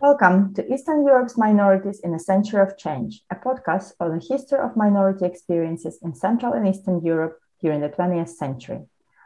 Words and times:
Welcome 0.00 0.54
to 0.54 0.72
Eastern 0.72 1.04
Europe's 1.04 1.36
Minorities 1.36 1.98
in 2.04 2.14
a 2.14 2.20
Century 2.20 2.62
of 2.62 2.78
Change, 2.78 3.24
a 3.32 3.34
podcast 3.34 3.94
on 3.98 4.16
the 4.16 4.24
history 4.24 4.60
of 4.60 4.76
minority 4.76 5.24
experiences 5.24 5.98
in 6.00 6.14
Central 6.14 6.52
and 6.52 6.68
Eastern 6.68 7.04
Europe 7.04 7.40
during 7.60 7.80
the 7.80 7.88
20th 7.88 8.28
century. 8.28 8.82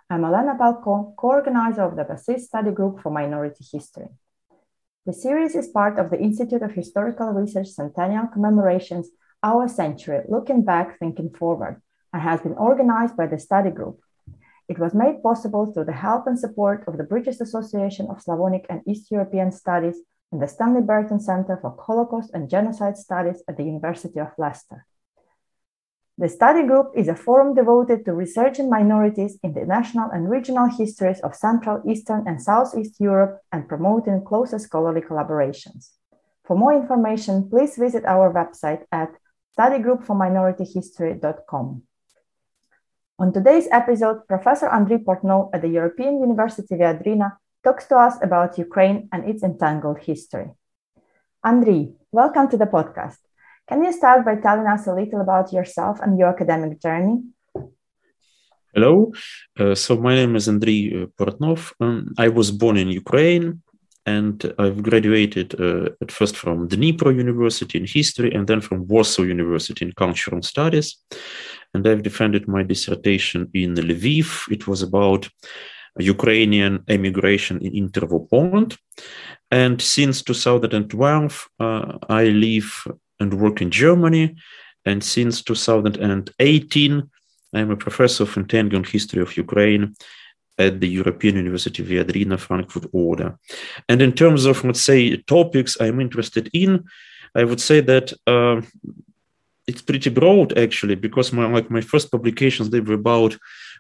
I'm 0.09 0.23
Olena 0.23 0.57
Palko, 0.57 1.15
co-organizer 1.17 1.83
of 1.83 1.97
the 1.97 2.05
BASEES 2.05 2.47
study 2.47 2.71
group 2.71 3.03
for 3.03 3.11
minority 3.11 3.63
history. 3.71 4.09
The 5.05 5.13
series 5.13 5.55
is 5.55 5.69
part 5.69 5.99
of 5.99 6.09
the 6.09 6.19
Institute 6.19 6.63
of 6.63 6.73
Historical 6.73 7.27
Research 7.35 7.69
Centennial 7.69 8.29
Commemorations 8.29 9.11
Our 9.43 9.69
Century, 9.69 10.23
Looking 10.27 10.65
Back, 10.65 10.99
Thinking 10.99 11.35
Forward, 11.39 11.83
and 12.15 12.23
has 12.23 12.41
been 12.41 12.55
organized 12.55 13.15
by 13.15 13.27
the 13.27 13.39
study 13.39 13.71
group. 13.71 14.01
It 14.71 14.79
was 14.79 14.95
made 14.95 15.23
possible 15.23 15.71
through 15.71 15.85
the 15.85 15.93
help 15.93 16.27
and 16.27 16.39
support 16.39 16.89
of 16.89 16.97
the 16.97 17.05
British 17.05 17.41
Association 17.41 18.07
of 18.09 18.23
Slavonic 18.23 18.65
and 18.71 18.81
East 18.87 19.11
European 19.11 19.53
Studies 19.53 19.99
and 20.33 20.43
the 20.43 20.49
Stanley 20.49 20.81
Burton 20.81 21.21
Center 21.21 21.57
for 21.61 21.77
Holocaust 21.79 22.31
and 22.33 22.51
Genocide 22.51 22.97
Studies 22.97 23.43
at 23.47 23.59
the 23.59 23.65
University 23.65 24.19
of 24.19 24.33
Leicester. 24.39 24.87
The 26.19 26.29
study 26.29 26.67
group 26.67 26.93
is 26.95 27.09
a 27.09 27.15
forum 27.15 27.55
devoted 27.55 28.05
to 28.05 28.13
researching 28.13 28.69
minorities 28.71 29.39
in 29.43 29.55
the 29.55 29.65
national 29.65 30.11
and 30.11 30.31
regional 30.31 30.69
histories 30.69 31.21
of 31.21 31.35
Central, 31.35 31.83
Eastern, 31.89 32.25
and 32.27 32.39
Southeast 32.41 33.01
Europe 33.01 33.41
and 33.51 33.67
promoting 33.69 34.23
closer 34.25 34.59
scholarly 34.59 35.01
collaborations. 35.01 35.93
For 36.45 36.55
more 36.57 36.75
information, 36.75 37.49
please 37.49 37.77
visit 37.77 38.05
our 38.05 38.31
website 38.33 38.85
at 38.93 39.11
studygroupforminorityhistory.com. 39.59 41.83
On 43.19 43.33
today's 43.33 43.69
episode, 43.71 44.27
Professor 44.27 44.69
Andrii 44.69 45.05
Portnov 45.05 45.51
at 45.55 45.63
the 45.63 45.69
European 45.69 46.21
University 46.21 46.75
Viadrina 46.75 47.39
talks 47.65 47.87
to 47.87 47.97
us 47.97 48.17
about 48.23 48.59
Ukraine 48.59 49.09
and 49.13 49.29
its 49.29 49.43
entangled 49.43 49.99
history. 49.99 50.51
Andrii, 51.45 51.95
welcome 52.11 52.49
to 52.49 52.57
the 52.57 52.67
podcast. 52.67 53.19
Can 53.69 53.85
you 53.85 53.93
start 53.93 54.25
by 54.25 54.37
telling 54.37 54.67
us 54.67 54.87
a 54.87 54.95
little 54.95 55.21
about 55.21 55.53
yourself 55.53 56.01
and 56.01 56.19
your 56.19 56.29
academic 56.29 56.81
journey? 56.81 57.23
Hello, 58.75 59.13
uh, 59.61 59.75
so 59.75 59.97
my 59.97 60.15
name 60.15 60.35
is 60.35 60.49
Andrii 60.49 61.03
uh, 61.03 61.07
Portnov. 61.19 61.73
Um, 61.79 62.15
I 62.19 62.29
was 62.29 62.51
born 62.51 62.77
in 62.79 62.89
Ukraine 62.89 63.63
and 64.07 64.53
I've 64.59 64.83
graduated 64.83 65.61
uh, 65.61 65.91
at 66.01 66.11
first 66.11 66.37
from 66.37 66.69
Dnipro 66.69 67.15
University 67.15 67.79
in 67.79 67.87
history 67.87 68.33
and 68.35 68.47
then 68.49 68.61
from 68.61 68.89
Warsaw 68.89 69.23
University 69.23 69.85
in 69.85 69.93
cultural 69.93 70.43
studies. 70.43 70.97
And 71.75 71.87
I've 71.87 72.03
defended 72.03 72.49
my 72.49 72.65
dissertation 72.65 73.51
in 73.55 73.75
Lviv. 73.75 74.51
It 74.51 74.67
was 74.67 74.83
about 74.83 75.29
Ukrainian 75.99 76.85
emigration 76.89 77.61
in 77.61 77.73
interwar 77.73 78.29
Poland. 78.29 78.77
And 79.51 79.81
since 79.81 80.23
2012, 80.23 81.49
uh, 81.61 81.99
I 82.09 82.25
live 82.25 82.87
and 83.21 83.35
work 83.35 83.61
in 83.61 83.71
Germany. 83.71 84.35
And 84.85 85.05
since 85.05 85.43
2018, 85.43 87.11
I'm 87.55 87.71
a 87.71 87.77
professor 87.77 88.25
of 88.25 88.37
Entangled 88.37 88.89
History 88.89 89.21
of 89.23 89.37
Ukraine 89.37 89.95
at 90.59 90.81
the 90.81 90.89
European 90.89 91.37
University 91.37 91.83
Viadrina 91.83 92.39
Frankfurt 92.39 92.87
Oder. 92.93 93.39
And 93.89 94.03
in 94.03 94.13
terms 94.13 94.47
of, 94.47 94.65
let's 94.65 94.81
say, 94.81 95.17
topics 95.17 95.77
I'm 95.81 96.01
interested 96.01 96.49
in, 96.53 96.85
I 97.35 97.45
would 97.45 97.61
say 97.61 97.81
that 97.81 98.13
uh, 98.27 98.61
it's 99.67 99.83
pretty 99.83 100.11
broad 100.11 100.57
actually, 100.59 100.95
because 100.95 101.33
my 101.33 101.47
like 101.47 101.71
my 101.71 101.81
first 101.81 102.11
publications 102.11 102.71
they 102.71 102.81
were 102.81 102.95
about, 102.95 103.37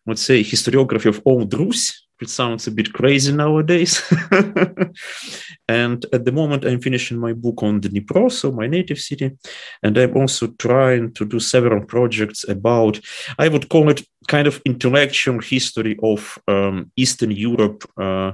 let's 0.06 0.22
say, 0.22 0.42
historiography 0.42 1.06
of 1.06 1.22
Old 1.24 1.52
Rus, 1.54 2.02
which 2.22 2.30
sounds 2.30 2.68
a 2.68 2.70
bit 2.70 2.92
crazy 2.92 3.32
nowadays. 3.32 4.00
and 5.68 6.06
at 6.12 6.24
the 6.24 6.30
moment, 6.32 6.64
I'm 6.64 6.80
finishing 6.80 7.18
my 7.18 7.32
book 7.32 7.64
on 7.64 7.80
Dnipro, 7.80 8.30
so 8.30 8.52
my 8.52 8.68
native 8.68 9.00
city. 9.00 9.32
And 9.82 9.98
I'm 9.98 10.16
also 10.16 10.46
trying 10.58 11.14
to 11.14 11.24
do 11.24 11.40
several 11.40 11.84
projects 11.84 12.48
about, 12.48 13.00
I 13.40 13.48
would 13.48 13.68
call 13.68 13.90
it 13.90 14.06
kind 14.28 14.46
of 14.46 14.62
intellectual 14.64 15.40
history 15.40 15.98
of 16.00 16.38
um, 16.46 16.92
Eastern 16.96 17.32
Europe 17.32 17.90
uh, 18.00 18.32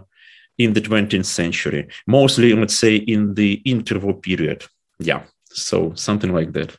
in 0.59 0.75
the 0.75 0.83
20th 0.83 1.25
century, 1.25 1.89
mostly, 2.07 2.53
let's 2.53 2.79
say, 2.79 2.97
in 2.97 3.33
the 3.35 3.63
interwar 3.65 4.21
period. 4.21 4.67
Yeah, 4.99 5.23
so 5.45 5.95
something 5.95 6.35
like 6.35 6.53
that. 6.53 6.77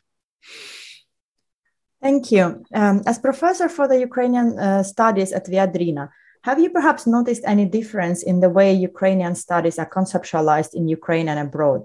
Thank 2.00 2.32
you. 2.32 2.64
Um, 2.74 3.02
as 3.06 3.18
professor 3.18 3.68
for 3.68 3.86
the 3.86 3.98
Ukrainian 3.98 4.58
uh, 4.58 4.82
studies 4.82 5.32
at 5.32 5.46
Viadrina, 5.46 6.08
have 6.42 6.58
you 6.58 6.70
perhaps 6.70 7.06
noticed 7.06 7.42
any 7.44 7.66
difference 7.66 8.22
in 8.22 8.40
the 8.40 8.48
way 8.48 8.72
Ukrainian 8.72 9.34
studies 9.34 9.78
are 9.78 9.88
conceptualized 9.88 10.72
in 10.74 10.88
Ukraine 10.88 11.28
and 11.28 11.38
abroad? 11.38 11.82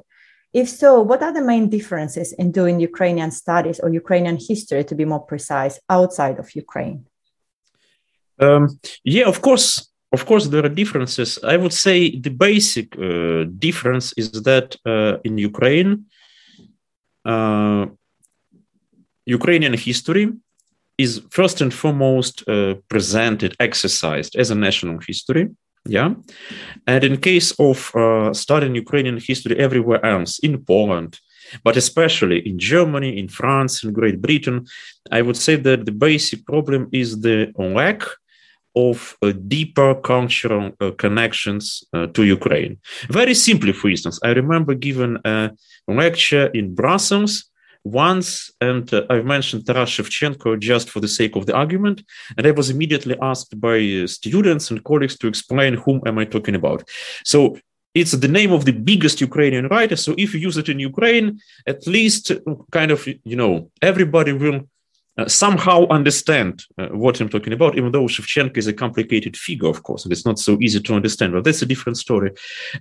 If 0.53 0.69
so, 0.69 1.01
what 1.01 1.21
are 1.21 1.33
the 1.33 1.41
main 1.41 1.67
differences 1.67 2.31
in 2.31 2.53
doing 2.53 2.79
Ukrainian 2.79 3.31
studies 3.31 3.81
or 3.81 3.89
Ukrainian 3.89 4.37
history, 4.37 4.85
to 4.85 4.95
be 4.95 5.03
more 5.03 5.19
precise, 5.19 5.77
outside 5.89 6.39
of 6.39 6.55
Ukraine? 6.55 7.05
Um, 8.39 8.79
yeah, 9.03 9.27
of 9.27 9.41
course. 9.41 9.91
Of 10.13 10.25
course, 10.25 10.47
there 10.47 10.63
are 10.63 10.69
differences. 10.69 11.39
I 11.43 11.57
would 11.57 11.73
say 11.73 12.17
the 12.17 12.29
basic 12.29 12.97
uh, 12.97 13.43
difference 13.59 14.13
is 14.15 14.31
that 14.43 14.77
uh, 14.85 15.17
in 15.25 15.37
Ukraine, 15.37 16.05
uh, 17.25 17.87
Ukrainian 19.25 19.73
history 19.73 20.31
is 20.97 21.21
first 21.29 21.61
and 21.61 21.73
foremost 21.73 22.47
uh, 22.47 22.75
presented, 22.87 23.55
exercised 23.59 24.35
as 24.35 24.51
a 24.51 24.55
national 24.55 24.99
history. 25.05 25.49
Yeah. 25.87 26.13
And 26.87 27.03
in 27.03 27.17
case 27.17 27.51
of 27.59 27.91
uh, 27.95 28.33
studying 28.33 28.75
Ukrainian 28.75 29.19
history 29.19 29.57
everywhere 29.57 30.03
else, 30.05 30.39
in 30.39 30.63
Poland, 30.63 31.19
but 31.63 31.77
especially 31.77 32.39
in 32.39 32.57
Germany, 32.57 33.19
in 33.19 33.27
France, 33.27 33.83
in 33.83 33.93
Great 33.93 34.21
Britain, 34.21 34.65
I 35.11 35.21
would 35.21 35.37
say 35.37 35.55
that 35.57 35.85
the 35.85 35.91
basic 35.91 36.45
problem 36.45 36.89
is 36.91 37.21
the 37.21 37.51
lack 37.57 38.01
of 38.75 39.15
uh, 39.21 39.31
deeper 39.47 39.95
cultural 39.95 40.71
uh, 40.81 40.91
connections 40.97 41.83
uh, 41.93 42.07
to 42.07 42.23
Ukraine. 42.23 42.77
Very 43.09 43.33
simply, 43.33 43.71
for 43.73 43.89
instance, 43.89 44.19
I 44.23 44.31
remember 44.31 44.73
giving 44.73 45.17
a 45.23 45.51
lecture 45.87 46.47
in 46.47 46.75
Brussels 46.75 47.45
once, 47.85 48.51
and 48.59 48.91
uh, 48.93 49.03
I've 49.09 49.25
mentioned 49.25 49.65
Taras 49.65 49.91
Shevchenko 49.91 50.59
just 50.59 50.89
for 50.89 50.99
the 50.99 51.07
sake 51.07 51.35
of 51.35 51.45
the 51.45 51.53
argument, 51.53 52.03
and 52.37 52.45
I 52.45 52.51
was 52.51 52.69
immediately 52.69 53.15
asked 53.21 53.59
by 53.61 53.77
uh, 53.77 54.07
students 54.07 54.71
and 54.71 54.83
colleagues 54.83 55.17
to 55.19 55.27
explain 55.27 55.75
whom 55.75 56.01
am 56.05 56.17
I 56.17 56.25
talking 56.25 56.55
about. 56.55 56.89
So 57.23 57.57
it's 57.93 58.11
the 58.11 58.27
name 58.27 58.51
of 58.51 58.65
the 58.65 58.73
biggest 58.73 59.21
Ukrainian 59.21 59.67
writer. 59.67 59.95
So 59.95 60.15
if 60.17 60.33
you 60.33 60.39
use 60.39 60.57
it 60.57 60.67
in 60.67 60.79
Ukraine, 60.79 61.39
at 61.65 61.87
least 61.87 62.31
uh, 62.31 62.39
kind 62.71 62.91
of, 62.91 63.07
you 63.07 63.37
know, 63.41 63.71
everybody 63.81 64.33
will 64.33 64.67
uh, 65.17 65.27
somehow 65.27 65.87
understand 65.87 66.65
uh, 66.77 66.87
what 66.87 67.19
I'm 67.21 67.29
talking 67.29 67.53
about, 67.53 67.77
even 67.77 67.91
though 67.91 68.05
Shevchenko 68.05 68.57
is 68.57 68.67
a 68.67 68.73
complicated 68.73 69.37
figure, 69.37 69.69
of 69.69 69.83
course, 69.83 70.03
and 70.03 70.11
it's 70.11 70.25
not 70.25 70.39
so 70.39 70.57
easy 70.61 70.81
to 70.81 70.93
understand. 70.93 71.33
But 71.33 71.43
that's 71.43 71.61
a 71.61 71.65
different 71.65 71.97
story. 71.97 72.31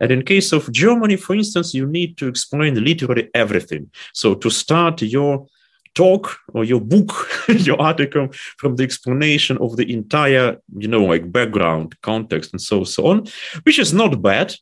And 0.01 0.11
in 0.11 0.25
case 0.25 0.53
of 0.53 0.71
Germany, 0.73 1.17
for 1.17 1.35
instance, 1.35 1.75
you 1.75 1.87
need 1.87 2.17
to 2.19 2.27
explain 2.27 2.83
literally 2.83 3.31
everything. 3.35 3.91
So 4.13 4.35
to 4.35 4.51
start 4.51 5.03
your 5.03 5.47
talk 5.95 6.37
or 6.53 6.65
your 6.65 6.81
book, 6.81 7.13
your 7.49 7.81
article 7.81 8.29
from 8.59 8.77
the 8.77 8.83
explanation 8.83 9.57
of 9.59 9.77
the 9.77 9.93
entire, 9.93 10.57
you 10.77 10.89
know, 10.89 11.05
like 11.05 11.31
background, 11.31 12.01
context, 12.03 12.53
and 12.53 12.61
so 12.61 12.85
so 12.85 13.07
on, 13.07 13.27
which 13.63 13.79
is 13.79 13.95
not 13.95 14.21
bad. 14.21 14.55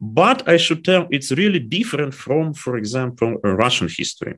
But 0.00 0.48
I 0.48 0.56
should 0.56 0.84
tell 0.84 1.06
it's 1.10 1.32
really 1.32 1.58
different 1.58 2.14
from, 2.14 2.54
for 2.54 2.76
example, 2.76 3.34
Russian 3.42 3.88
history 3.88 4.36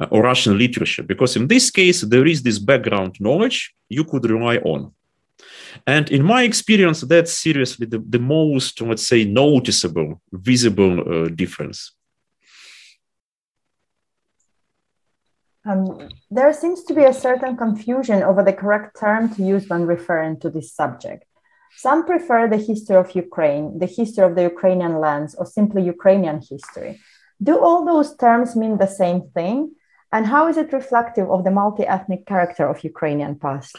uh, 0.00 0.06
or 0.10 0.22
Russian 0.22 0.58
literature, 0.58 1.02
because 1.02 1.36
in 1.36 1.48
this 1.48 1.70
case, 1.70 2.00
there 2.02 2.26
is 2.26 2.42
this 2.42 2.58
background 2.58 3.16
knowledge 3.20 3.74
you 3.88 4.04
could 4.04 4.28
rely 4.28 4.56
on. 4.58 4.92
And 5.86 6.10
in 6.10 6.22
my 6.22 6.42
experience, 6.42 7.00
that's 7.02 7.32
seriously 7.32 7.86
the, 7.86 7.98
the 7.98 8.18
most, 8.18 8.80
let's 8.80 9.06
say, 9.06 9.24
noticeable, 9.24 10.20
visible 10.32 11.00
uh, 11.00 11.28
difference. 11.28 11.92
Um, 15.64 16.08
there 16.30 16.52
seems 16.52 16.84
to 16.84 16.94
be 16.94 17.04
a 17.04 17.12
certain 17.12 17.56
confusion 17.56 18.22
over 18.22 18.42
the 18.42 18.52
correct 18.52 18.98
term 18.98 19.32
to 19.34 19.42
use 19.42 19.68
when 19.68 19.86
referring 19.86 20.40
to 20.40 20.50
this 20.50 20.72
subject. 20.72 21.24
Some 21.76 22.04
prefer 22.04 22.48
the 22.48 22.56
history 22.56 22.96
of 22.96 23.14
Ukraine, 23.14 23.78
the 23.78 23.86
history 23.86 24.24
of 24.24 24.34
the 24.34 24.42
Ukrainian 24.42 24.98
lands, 24.98 25.34
or 25.34 25.46
simply 25.46 25.82
Ukrainian 25.82 26.40
history. 26.40 27.00
Do 27.42 27.58
all 27.58 27.84
those 27.84 28.16
terms 28.16 28.56
mean 28.56 28.78
the 28.78 28.86
same 28.86 29.30
thing? 29.34 29.72
And 30.12 30.26
how 30.26 30.48
is 30.48 30.56
it 30.56 30.72
reflective 30.72 31.30
of 31.30 31.44
the 31.44 31.50
multi 31.50 31.86
ethnic 31.86 32.26
character 32.26 32.66
of 32.68 32.84
Ukrainian 32.84 33.36
past? 33.36 33.78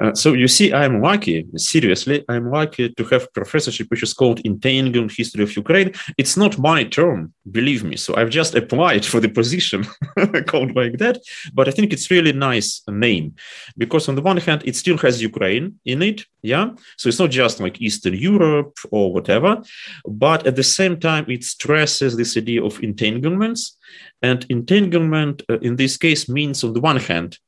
Uh, 0.00 0.14
so 0.14 0.32
you 0.32 0.48
see, 0.48 0.72
I'm 0.72 1.02
lucky, 1.02 1.46
seriously, 1.56 2.24
I'm 2.28 2.50
lucky 2.50 2.88
to 2.88 3.04
have 3.04 3.32
professorship 3.34 3.90
which 3.90 4.02
is 4.02 4.14
called 4.14 4.40
Entangled 4.46 5.12
History 5.12 5.42
of 5.42 5.54
Ukraine. 5.54 5.92
It's 6.16 6.36
not 6.38 6.58
my 6.58 6.84
term, 6.84 7.34
believe 7.50 7.84
me. 7.84 7.96
So 7.96 8.16
I've 8.16 8.30
just 8.30 8.54
applied 8.54 9.04
for 9.04 9.20
the 9.20 9.28
position 9.28 9.86
called 10.46 10.74
like 10.74 10.96
that. 10.98 11.18
But 11.52 11.68
I 11.68 11.72
think 11.72 11.92
it's 11.92 12.10
really 12.10 12.32
nice 12.32 12.82
name 12.88 13.34
because 13.76 14.08
on 14.08 14.14
the 14.14 14.22
one 14.22 14.38
hand, 14.38 14.62
it 14.64 14.74
still 14.74 14.96
has 14.98 15.20
Ukraine 15.20 15.78
in 15.84 16.00
it. 16.02 16.24
Yeah. 16.42 16.70
So 16.96 17.10
it's 17.10 17.18
not 17.18 17.30
just 17.30 17.60
like 17.60 17.82
Eastern 17.82 18.14
Europe 18.14 18.78
or 18.90 19.12
whatever, 19.12 19.62
but 20.06 20.46
at 20.46 20.56
the 20.56 20.62
same 20.62 20.98
time, 20.98 21.26
it 21.28 21.44
stresses 21.44 22.16
this 22.16 22.38
idea 22.38 22.64
of 22.64 22.82
entanglements. 22.82 23.76
And 24.22 24.46
entanglement 24.48 25.42
uh, 25.50 25.58
in 25.58 25.76
this 25.76 25.98
case 25.98 26.26
means, 26.28 26.64
on 26.64 26.72
the 26.72 26.80
one 26.80 26.96
hand, 26.96 27.38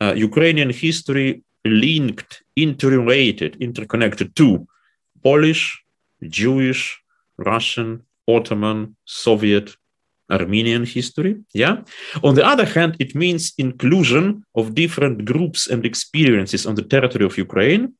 uh, 0.00 0.14
Ukrainian 0.16 0.70
history 0.70 1.42
linked, 1.64 2.42
interrelated, 2.56 3.56
interconnected 3.60 4.34
to 4.36 4.66
Polish, 5.22 5.82
Jewish, 6.22 7.00
Russian, 7.38 8.02
Ottoman, 8.28 8.96
Soviet, 9.04 9.76
Armenian 10.30 10.84
history. 10.84 11.36
Yeah. 11.52 11.82
On 12.22 12.34
the 12.34 12.46
other 12.46 12.64
hand, 12.64 12.96
it 12.98 13.14
means 13.14 13.52
inclusion 13.58 14.44
of 14.54 14.74
different 14.74 15.24
groups 15.24 15.66
and 15.66 15.84
experiences 15.84 16.66
on 16.66 16.76
the 16.76 16.82
territory 16.82 17.24
of 17.24 17.36
Ukraine 17.36 17.94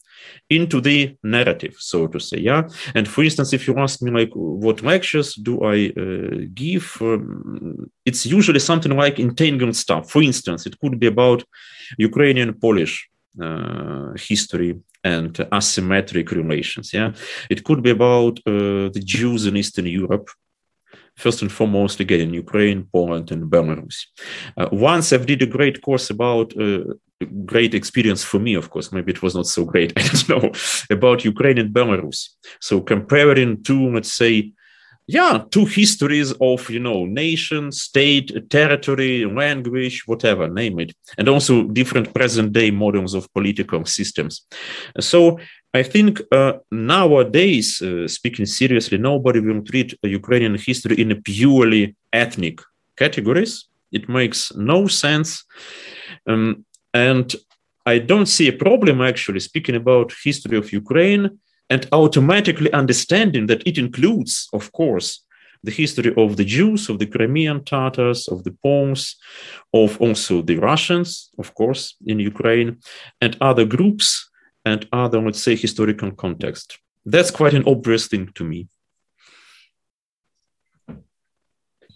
into 0.48 0.80
the 0.80 1.16
narrative, 1.22 1.74
so 1.78 2.06
to 2.06 2.20
say. 2.20 2.38
Yeah. 2.38 2.68
And 2.94 3.08
for 3.08 3.24
instance, 3.24 3.52
if 3.52 3.66
you 3.66 3.76
ask 3.78 4.00
me, 4.02 4.10
like, 4.10 4.30
what 4.34 4.82
lectures 4.82 5.34
do 5.34 5.62
I 5.62 5.92
uh, 5.96 6.46
give? 6.54 6.96
Um, 7.00 7.90
it's 8.04 8.26
usually 8.26 8.60
something 8.60 8.96
like 8.96 9.18
entangled 9.18 9.76
stuff. 9.76 10.10
For 10.10 10.22
instance, 10.22 10.66
it 10.66 10.78
could 10.78 11.00
be 11.00 11.06
about 11.06 11.42
Ukrainian 11.98 12.54
Polish 12.54 13.08
history 14.18 14.78
and 15.04 15.34
asymmetric 15.52 16.30
relations. 16.30 16.92
Yeah, 16.92 17.12
it 17.48 17.64
could 17.64 17.82
be 17.82 17.90
about 17.90 18.38
uh, 18.46 18.90
the 18.94 19.02
Jews 19.04 19.46
in 19.46 19.56
Eastern 19.56 19.86
Europe. 19.86 20.30
First 21.16 21.42
and 21.42 21.52
foremost, 21.52 22.00
again 22.00 22.20
in 22.20 22.34
Ukraine, 22.34 22.88
Poland, 22.92 23.30
and 23.30 23.50
Belarus. 23.50 24.06
Uh, 24.56 24.68
once 24.72 25.12
I've 25.12 25.26
did 25.26 25.42
a 25.42 25.46
great 25.46 25.82
course 25.82 26.08
about 26.08 26.56
uh, 26.58 26.84
great 27.44 27.74
experience 27.74 28.24
for 28.24 28.38
me, 28.38 28.54
of 28.54 28.70
course. 28.70 28.92
Maybe 28.92 29.12
it 29.12 29.22
was 29.22 29.34
not 29.34 29.46
so 29.46 29.64
great. 29.64 29.92
I 29.96 30.02
don't 30.02 30.28
know 30.28 30.52
about 30.88 31.24
Ukraine 31.24 31.58
and 31.58 31.74
Belarus. 31.74 32.28
So 32.60 32.80
comparing 32.80 33.62
two, 33.62 33.92
let's 33.92 34.12
say, 34.12 34.52
yeah, 35.10 35.42
two 35.50 35.64
histories 35.64 36.32
of, 36.40 36.70
you 36.70 36.78
know, 36.78 37.04
nation, 37.04 37.72
state, 37.72 38.28
territory, 38.48 39.24
language, 39.24 40.04
whatever, 40.06 40.48
name 40.48 40.78
it, 40.78 40.94
and 41.18 41.28
also 41.28 41.64
different 41.64 42.14
present 42.14 42.52
day 42.52 42.70
models 42.70 43.12
of 43.14 43.32
political 43.32 43.84
systems. 43.84 44.46
So 45.00 45.40
I 45.74 45.82
think 45.82 46.20
uh, 46.30 46.52
nowadays, 46.70 47.82
uh, 47.82 48.06
speaking 48.06 48.46
seriously, 48.46 48.98
nobody 48.98 49.40
will 49.40 49.62
treat 49.62 49.98
Ukrainian 50.02 50.56
history 50.68 50.96
in 51.02 51.20
purely 51.22 51.96
ethnic 52.12 52.60
categories. 52.96 53.66
It 53.90 54.08
makes 54.08 54.54
no 54.54 54.86
sense. 54.86 55.44
Um, 56.28 56.64
and 56.94 57.34
I 57.84 57.98
don't 57.98 58.26
see 58.26 58.46
a 58.48 58.60
problem 58.66 59.00
actually 59.00 59.40
speaking 59.40 59.74
about 59.74 60.14
history 60.24 60.56
of 60.56 60.72
Ukraine 60.72 61.40
and 61.70 61.86
automatically 61.92 62.72
understanding 62.72 63.46
that 63.46 63.66
it 63.66 63.78
includes, 63.78 64.48
of 64.52 64.72
course, 64.72 65.24
the 65.62 65.70
history 65.70 66.12
of 66.16 66.36
the 66.36 66.44
Jews, 66.44 66.88
of 66.88 66.98
the 66.98 67.06
Crimean 67.06 67.64
Tatars, 67.64 68.28
of 68.28 68.44
the 68.44 68.56
Poles, 68.62 69.16
of 69.72 70.00
also 70.00 70.42
the 70.42 70.56
Russians, 70.56 71.30
of 71.38 71.54
course, 71.54 71.96
in 72.04 72.18
Ukraine, 72.18 72.78
and 73.20 73.36
other 73.40 73.64
groups 73.64 74.30
and 74.64 74.86
other, 74.92 75.20
let's 75.20 75.42
say, 75.42 75.56
historical 75.56 76.10
context. 76.12 76.78
That's 77.04 77.30
quite 77.30 77.54
an 77.54 77.64
obvious 77.66 78.08
thing 78.08 78.30
to 78.34 78.44
me. 78.44 78.68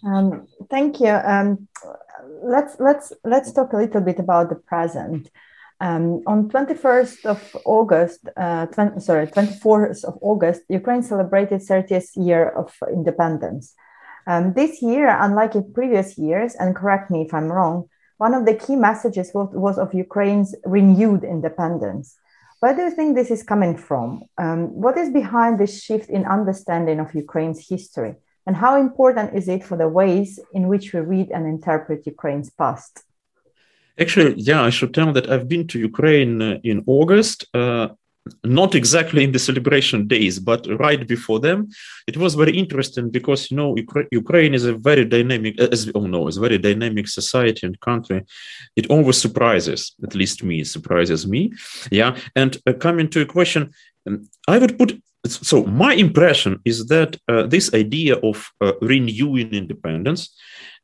Um, 0.05 0.47
thank 0.69 0.99
you. 0.99 1.09
Um, 1.09 1.67
let's 2.43 2.79
let's 2.79 3.11
let's 3.23 3.51
talk 3.51 3.73
a 3.73 3.77
little 3.77 4.01
bit 4.01 4.19
about 4.19 4.49
the 4.49 4.55
present. 4.55 5.29
Um, 5.81 6.21
on 6.25 6.49
21st 6.49 7.25
of 7.25 7.57
August, 7.65 8.27
uh, 8.37 8.65
20, 8.67 8.99
sorry, 9.01 9.27
24th 9.27 10.05
of 10.05 10.17
August, 10.21 10.61
Ukraine 10.69 11.03
celebrated 11.03 11.61
30th 11.61 12.11
year 12.15 12.49
of 12.49 12.73
independence. 12.91 13.73
Um, 14.27 14.53
this 14.53 14.81
year, 14.81 15.15
unlike 15.19 15.53
in 15.55 15.73
previous 15.73 16.17
years, 16.17 16.55
and 16.55 16.75
correct 16.75 17.11
me 17.11 17.23
if 17.23 17.33
I'm 17.33 17.51
wrong, 17.51 17.89
one 18.17 18.33
of 18.33 18.45
the 18.45 18.55
key 18.55 18.75
messages 18.75 19.31
was, 19.33 19.49
was 19.53 19.77
of 19.77 19.93
Ukraine's 19.93 20.55
renewed 20.63 21.23
independence. 21.23 22.17
Where 22.61 22.73
do 22.73 22.83
you 22.83 22.91
think 22.91 23.15
this 23.15 23.29
is 23.29 23.43
coming 23.43 23.77
from? 23.77 24.23
Um, 24.37 24.73
what 24.81 24.97
is 24.97 25.09
behind 25.09 25.59
this 25.59 25.83
shift 25.83 26.09
in 26.09 26.25
understanding 26.25 26.99
of 26.99 27.13
Ukraine's 27.13 27.67
history? 27.67 28.15
And 28.47 28.55
how 28.55 28.79
important 28.79 29.35
is 29.35 29.47
it 29.49 29.63
for 29.63 29.77
the 29.77 29.89
ways 29.89 30.39
in 30.53 30.67
which 30.67 30.93
we 30.93 31.01
read 31.01 31.31
and 31.31 31.45
interpret 31.45 32.07
Ukraine's 32.07 32.49
past? 32.49 33.03
Actually, 33.99 34.33
yeah, 34.37 34.61
I 34.61 34.69
should 34.69 34.93
tell 34.93 35.13
that 35.13 35.29
I've 35.29 35.47
been 35.47 35.67
to 35.67 35.79
Ukraine 35.79 36.41
uh, 36.41 36.59
in 36.63 36.83
August. 36.85 37.45
Uh, 37.53 37.89
not 38.43 38.73
exactly 38.73 39.23
in 39.23 39.31
the 39.31 39.39
celebration 39.39 40.07
days, 40.07 40.39
but 40.39 40.65
right 40.79 41.07
before 41.07 41.39
them. 41.39 41.69
It 42.07 42.17
was 42.17 42.33
very 42.33 42.57
interesting 42.57 43.09
because 43.11 43.51
you 43.51 43.57
know 43.57 43.75
Ukraine 44.11 44.53
is 44.53 44.65
a 44.65 44.73
very 44.73 45.05
dynamic, 45.05 45.59
as 45.59 45.85
we 45.85 45.91
all 45.93 46.07
know, 46.07 46.27
is 46.27 46.37
a 46.37 46.41
very 46.41 46.57
dynamic 46.57 47.07
society 47.07 47.67
and 47.67 47.79
country. 47.81 48.23
It 48.75 48.89
always 48.89 49.17
surprises, 49.17 49.95
at 50.03 50.15
least 50.15 50.43
me, 50.43 50.63
surprises 50.63 51.27
me. 51.27 51.53
Yeah, 51.91 52.17
and 52.35 52.57
uh, 52.65 52.73
coming 52.73 53.09
to 53.09 53.21
a 53.21 53.25
question, 53.25 53.71
um, 54.07 54.27
I 54.47 54.57
would 54.57 54.77
put. 54.77 54.99
So 55.27 55.63
my 55.65 55.93
impression 55.93 56.61
is 56.65 56.85
that 56.87 57.17
uh, 57.27 57.47
this 57.47 57.73
idea 57.73 58.15
of 58.17 58.51
uh, 58.61 58.73
renewing 58.81 59.53
independence, 59.53 60.35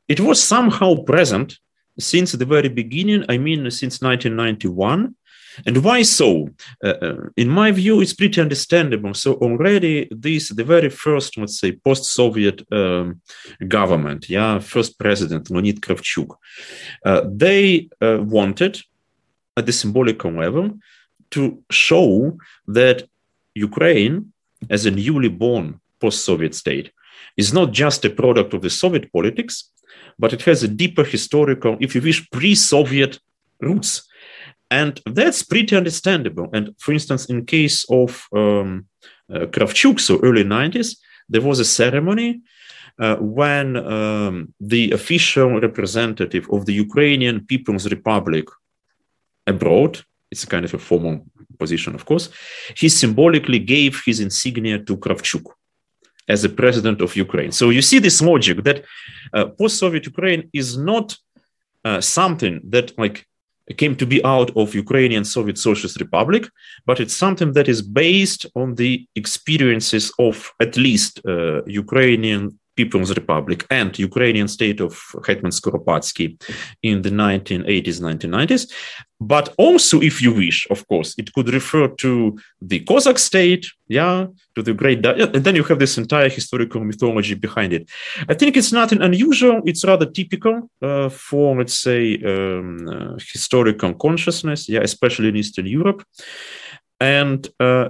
it 0.07 0.19
was 0.19 0.42
somehow 0.44 0.96
present 1.04 1.60
since 2.00 2.32
the 2.32 2.46
very 2.46 2.70
beginning, 2.70 3.26
I 3.30 3.38
mean, 3.38 3.70
since 3.72 4.02
1991. 4.02 5.16
And 5.66 5.84
why 5.84 6.04
so? 6.04 6.50
Uh, 6.84 6.88
uh, 6.88 7.16
in 7.36 7.50
my 7.50 7.72
view, 7.72 8.02
it's 8.02 8.14
pretty 8.14 8.40
understandable. 8.40 9.14
So 9.14 9.34
already 9.36 10.08
this, 10.10 10.50
the 10.50 10.64
very 10.64 10.90
first, 10.90 11.38
let's 11.38 11.60
say, 11.60 11.74
post-Soviet 11.74 12.66
um, 12.72 13.22
government, 13.68 14.30
yeah, 14.30 14.60
first 14.60 14.98
president 14.98 15.50
Leonid 15.50 15.82
Kravchuk, 15.82 16.36
uh, 17.06 17.22
they 17.30 17.90
uh, 18.02 18.20
wanted, 18.22 18.82
at 19.58 19.66
the 19.66 19.74
symbolical 19.74 20.32
level, 20.32 20.80
to 21.32 21.62
show 21.70 22.38
that 22.68 23.08
Ukraine, 23.54 24.32
as 24.70 24.86
a 24.86 24.92
newly 24.92 25.30
born 25.30 25.82
post-Soviet 26.00 26.56
state, 26.56 26.92
is 27.38 27.54
not 27.54 27.72
just 27.72 28.06
a 28.06 28.10
product 28.10 28.54
of 28.54 28.62
the 28.62 28.70
Soviet 28.70 29.12
politics, 29.12 29.70
but 30.19 30.33
it 30.33 30.42
has 30.44 30.63
a 30.63 30.68
deeper 30.68 31.03
historical, 31.03 31.77
if 31.80 31.95
you 31.95 32.01
wish, 32.01 32.30
pre 32.30 32.56
Soviet 32.56 33.19
roots. 33.59 34.07
And 34.69 35.01
that's 35.06 35.44
pretty 35.44 35.75
understandable. 35.75 36.50
And 36.53 36.75
for 36.80 36.94
instance, 36.94 37.25
in 37.25 37.45
case 37.45 37.86
of 37.89 38.27
um, 38.33 38.88
uh, 39.30 39.48
Kravchuk, 39.48 40.00
so 40.00 40.19
early 40.24 40.44
90s, 40.44 40.98
there 41.27 41.42
was 41.42 41.59
a 41.59 41.65
ceremony 41.65 42.42
uh, 42.99 43.16
when 43.18 43.78
um, 43.78 44.54
the 44.59 44.92
official 44.92 45.59
representative 45.59 46.47
of 46.52 46.66
the 46.66 46.73
Ukrainian 46.73 47.45
People's 47.45 47.90
Republic 47.90 48.45
abroad, 49.47 50.04
it's 50.31 50.44
a 50.44 50.47
kind 50.47 50.66
of 50.66 50.73
a 50.73 50.78
formal 50.78 51.26
position, 51.57 51.95
of 51.95 52.06
course, 52.06 52.30
he 52.76 52.90
symbolically 52.90 53.59
gave 53.59 54.02
his 54.06 54.19
insignia 54.19 54.80
to 54.80 54.97
Kravchuk 54.97 55.45
as 56.28 56.44
a 56.44 56.49
president 56.49 57.01
of 57.01 57.16
Ukraine. 57.16 57.51
So 57.51 57.69
you 57.69 57.81
see 57.81 57.99
this 57.99 58.21
logic 58.21 58.63
that 58.63 58.83
uh, 59.33 59.45
post-Soviet 59.59 60.06
Ukraine 60.06 60.49
is 60.54 60.78
not 60.78 61.18
uh, 61.83 62.01
something 62.01 62.61
that 62.69 62.97
like 62.97 63.25
came 63.78 63.95
to 63.95 64.06
be 64.06 64.23
out 64.25 64.56
of 64.56 64.75
Ukrainian 64.75 65.23
Soviet 65.23 65.57
Socialist 65.57 65.99
Republic, 65.99 66.49
but 66.85 66.99
it's 66.99 67.16
something 67.16 67.54
that 67.54 67.68
is 67.68 67.81
based 67.81 68.45
on 68.56 68.75
the 68.75 69.07
experiences 69.16 70.11
of 70.19 70.51
at 70.59 70.78
least 70.78 71.21
uh, 71.25 71.63
Ukrainian 71.66 72.59
People's 72.81 73.11
Republic 73.21 73.59
and 73.69 73.90
Ukrainian 74.09 74.47
state 74.57 74.80
of 74.88 74.94
Hetman 75.28 75.54
Skoropadsky 75.59 76.28
in 76.90 76.95
the 77.06 77.14
1980s, 77.26 77.97
1990s. 78.09 78.64
But 79.33 79.45
also, 79.66 79.95
if 80.09 80.16
you 80.23 80.31
wish, 80.45 80.59
of 80.76 80.80
course, 80.88 81.09
it 81.21 81.28
could 81.33 81.50
refer 81.59 81.85
to 82.04 82.11
the 82.69 82.80
Cossack 82.90 83.19
state, 83.19 83.64
yeah, 83.88 84.26
to 84.56 84.61
the 84.68 84.73
great, 84.73 85.06
and 85.06 85.44
then 85.45 85.56
you 85.56 85.64
have 85.69 85.78
this 85.78 85.97
entire 86.04 86.30
historical 86.40 86.81
mythology 86.90 87.35
behind 87.35 87.71
it. 87.78 87.83
I 88.31 88.33
think 88.40 88.57
it's 88.57 88.73
nothing 88.81 89.02
unusual. 89.09 89.57
It's 89.69 89.85
rather 89.92 90.07
typical 90.19 90.56
uh, 90.81 91.09
for, 91.09 91.47
let's 91.59 91.80
say, 91.88 92.02
um, 92.31 92.88
uh, 92.95 93.14
historical 93.33 93.94
consciousness, 94.06 94.68
yeah, 94.68 94.81
especially 94.81 95.30
in 95.30 95.35
Eastern 95.35 95.68
Europe. 95.68 96.02
And 97.00 97.47
uh, 97.59 97.90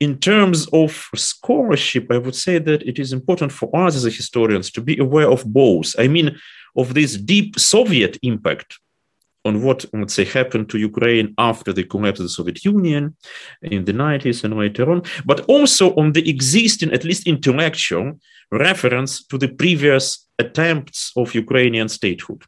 in 0.00 0.18
terms 0.18 0.68
of 0.72 1.08
scholarship, 1.14 2.06
I 2.10 2.18
would 2.18 2.36
say 2.36 2.58
that 2.58 2.82
it 2.82 2.98
is 2.98 3.12
important 3.12 3.52
for 3.52 3.74
us 3.74 3.96
as 3.96 4.04
historians 4.04 4.70
to 4.72 4.80
be 4.80 4.96
aware 4.98 5.30
of 5.30 5.44
both. 5.44 5.94
I 5.98 6.06
mean, 6.08 6.38
of 6.76 6.94
this 6.94 7.16
deep 7.16 7.58
Soviet 7.58 8.18
impact 8.22 8.78
on 9.44 9.62
what, 9.62 9.84
let's 9.92 10.14
say, 10.14 10.24
happened 10.24 10.68
to 10.68 10.78
Ukraine 10.78 11.34
after 11.38 11.72
the 11.72 11.84
collapse 11.84 12.20
of 12.20 12.26
the 12.26 12.30
Soviet 12.30 12.64
Union 12.64 13.16
in 13.62 13.84
the 13.84 13.92
90s 13.92 14.44
and 14.44 14.56
later 14.56 14.90
on, 14.90 15.02
but 15.24 15.40
also 15.46 15.94
on 15.96 16.12
the 16.12 16.28
existing, 16.28 16.92
at 16.92 17.04
least 17.04 17.26
intellectual, 17.26 18.18
reference 18.50 19.24
to 19.26 19.38
the 19.38 19.48
previous 19.48 20.28
attempts 20.38 21.12
of 21.16 21.34
Ukrainian 21.34 21.88
statehood. 21.88 22.44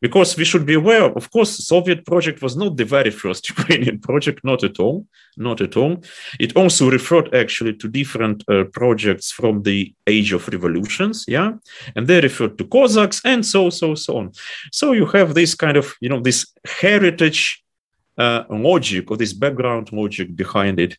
Because 0.00 0.36
we 0.36 0.44
should 0.44 0.64
be 0.64 0.74
aware, 0.74 1.10
of 1.16 1.30
course, 1.30 1.50
Soviet 1.66 2.06
project 2.06 2.40
was 2.40 2.56
not 2.56 2.76
the 2.76 2.84
very 2.84 3.10
first 3.10 3.48
Ukrainian 3.54 3.98
project, 3.98 4.44
not 4.44 4.62
at 4.62 4.78
all, 4.78 5.06
not 5.36 5.60
at 5.60 5.76
all. 5.76 6.02
It 6.38 6.56
also 6.56 6.90
referred 6.90 7.34
actually 7.34 7.74
to 7.74 7.88
different 7.88 8.44
uh, 8.48 8.64
projects 8.72 9.32
from 9.32 9.62
the 9.62 9.92
age 10.06 10.32
of 10.32 10.48
revolutions, 10.48 11.24
yeah, 11.26 11.52
and 11.96 12.06
they 12.06 12.20
referred 12.20 12.58
to 12.58 12.64
Cossacks 12.64 13.20
and 13.24 13.44
so, 13.44 13.70
so, 13.70 13.94
so 13.94 14.18
on. 14.18 14.32
So 14.70 14.92
you 14.92 15.06
have 15.06 15.34
this 15.34 15.54
kind 15.54 15.76
of, 15.76 15.94
you 16.00 16.08
know, 16.08 16.20
this 16.20 16.46
heritage 16.64 17.62
uh, 18.18 18.44
logic 18.50 19.10
or 19.10 19.16
this 19.16 19.32
background 19.32 19.90
logic 19.92 20.36
behind 20.36 20.78
it. 20.78 20.96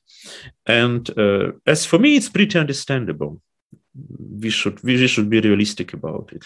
And 0.65 1.09
uh, 1.17 1.51
as 1.65 1.85
for 1.85 1.99
me, 1.99 2.17
it's 2.17 2.29
pretty 2.29 2.57
understandable 2.59 3.39
we 4.41 4.49
should 4.49 4.83
we 4.83 5.07
should 5.07 5.29
be 5.29 5.39
realistic 5.39 5.93
about 5.93 6.31
it. 6.33 6.45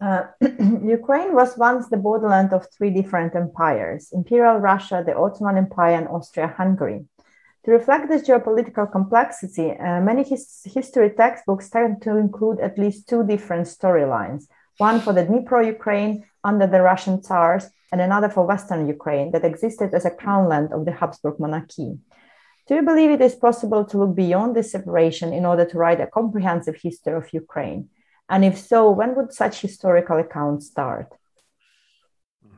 Uh, 0.00 0.24
Ukraine 1.00 1.34
was 1.34 1.58
once 1.58 1.88
the 1.88 1.96
borderland 1.96 2.52
of 2.52 2.66
three 2.70 2.90
different 2.90 3.34
empires 3.34 4.10
Imperial 4.12 4.58
Russia, 4.58 5.02
the 5.04 5.16
Ottoman 5.16 5.56
Empire, 5.56 5.96
and 5.96 6.08
Austria 6.08 6.54
Hungary. 6.56 7.04
To 7.64 7.72
reflect 7.72 8.08
this 8.08 8.26
geopolitical 8.26 8.90
complexity, 8.90 9.72
uh, 9.72 10.00
many 10.00 10.22
his 10.22 10.62
history 10.64 11.10
textbooks 11.10 11.68
tend 11.68 12.00
to 12.02 12.16
include 12.16 12.60
at 12.60 12.78
least 12.78 13.08
two 13.08 13.26
different 13.26 13.66
storylines 13.66 14.44
one 14.78 15.00
for 15.00 15.12
the 15.12 15.24
Dnipro 15.24 15.66
Ukraine 15.66 16.24
under 16.44 16.66
the 16.66 16.80
Russian 16.80 17.20
Tsars, 17.20 17.68
and 17.90 18.00
another 18.00 18.28
for 18.28 18.46
Western 18.46 18.86
Ukraine 18.86 19.32
that 19.32 19.44
existed 19.44 19.92
as 19.92 20.04
a 20.04 20.10
crown 20.10 20.48
land 20.48 20.72
of 20.72 20.84
the 20.84 20.92
Habsburg 20.92 21.40
monarchy. 21.40 21.98
Do 22.68 22.74
you 22.74 22.82
believe 22.82 23.10
it 23.10 23.22
is 23.22 23.34
possible 23.34 23.82
to 23.86 23.98
look 23.98 24.14
beyond 24.14 24.54
this 24.54 24.70
separation 24.70 25.32
in 25.32 25.46
order 25.46 25.64
to 25.64 25.78
write 25.78 26.02
a 26.02 26.06
comprehensive 26.06 26.76
history 26.76 27.14
of 27.14 27.32
Ukraine? 27.32 27.88
And 28.28 28.44
if 28.44 28.58
so, 28.58 28.90
when 28.90 29.16
would 29.16 29.32
such 29.32 29.62
historical 29.62 30.18
accounts 30.18 30.66
start? 30.66 31.08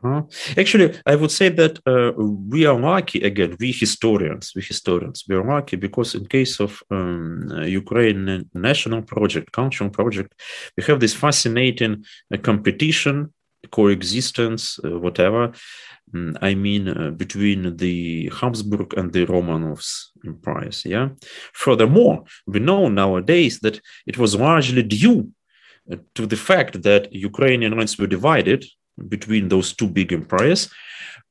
Uh-huh. 0.03 0.23
Actually, 0.57 0.99
I 1.07 1.15
would 1.15 1.31
say 1.31 1.51
that 1.51 1.79
uh, 1.87 2.13
we 2.17 2.67
are 2.67 2.79
lucky 2.79 3.21
again. 3.21 3.57
We 3.61 3.71
historians, 3.71 4.53
we 4.57 4.63
historians, 4.63 5.25
we 5.29 5.37
are 5.37 5.45
lucky 5.45 5.77
because 5.77 6.15
in 6.15 6.27
case 6.27 6.59
of 6.59 6.83
um, 6.91 7.49
Ukraine 7.67 8.49
national 8.55 9.03
project, 9.03 9.53
cultural 9.53 9.91
project, 9.91 10.33
we 10.77 10.83
have 10.85 11.01
this 11.01 11.15
fascinating 11.15 12.05
uh, 12.33 12.39
competition, 12.39 13.33
coexistence, 13.71 14.79
uh, 14.85 14.99
whatever, 14.99 15.53
Mm, 16.15 16.37
I 16.43 16.55
mean, 16.55 16.89
uh, 16.89 17.11
between 17.11 17.77
the 17.77 18.31
Habsburg 18.41 18.95
and 18.97 19.13
the 19.13 19.27
Romanovs 19.27 20.09
empires. 20.27 20.83
Yeah. 20.85 21.11
Furthermore, 21.53 22.25
we 22.47 22.59
know 22.59 22.89
nowadays 22.89 23.61
that 23.61 23.81
it 24.07 24.19
was 24.19 24.35
largely 24.35 24.83
due 24.83 25.31
uh, 25.91 25.97
to 26.15 26.27
the 26.27 26.37
fact 26.37 26.83
that 26.83 27.13
Ukrainian 27.13 27.77
lands 27.77 27.97
were 27.99 28.09
divided 28.09 28.65
between 29.09 29.49
those 29.49 29.73
two 29.73 29.87
big 29.87 30.13
empires. 30.13 30.69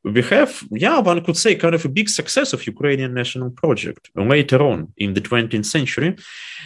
We 0.04 0.22
have, 0.22 0.64
yeah, 0.72 1.00
one 1.00 1.22
could 1.26 1.36
say, 1.36 1.56
kind 1.56 1.76
of 1.76 1.84
a 1.84 1.90
big 1.90 2.08
success 2.08 2.54
of 2.54 2.66
Ukrainian 2.66 3.14
national 3.14 3.50
project 3.50 4.10
later 4.16 4.62
on 4.64 4.94
in 4.96 5.14
the 5.14 5.20
20th 5.20 5.66
century, 5.66 6.16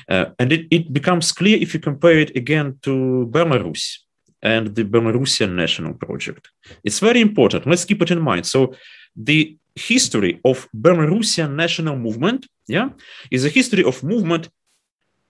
uh, 0.08 0.26
and 0.38 0.54
it, 0.54 0.68
it 0.70 0.94
becomes 0.94 1.32
clear 1.32 1.58
if 1.58 1.74
you 1.74 1.80
compare 1.80 2.20
it 2.20 2.36
again 2.36 2.78
to 2.84 3.28
Belarus 3.32 4.04
and 4.44 4.76
the 4.76 4.84
Belarusian 4.84 5.56
national 5.56 5.94
project. 5.94 6.50
It's 6.84 7.00
very 7.00 7.22
important. 7.22 7.66
Let's 7.66 7.86
keep 7.86 8.02
it 8.02 8.12
in 8.12 8.22
mind. 8.22 8.46
So 8.46 8.76
the 9.16 9.58
history 9.76 10.40
of 10.46 10.68
Belarusian 10.86 11.56
national 11.56 11.98
movement, 11.98 12.48
yeah, 12.68 12.90
is 13.32 13.46
a 13.46 13.50
history 13.50 13.84
of 13.84 14.04
movement 14.04 14.50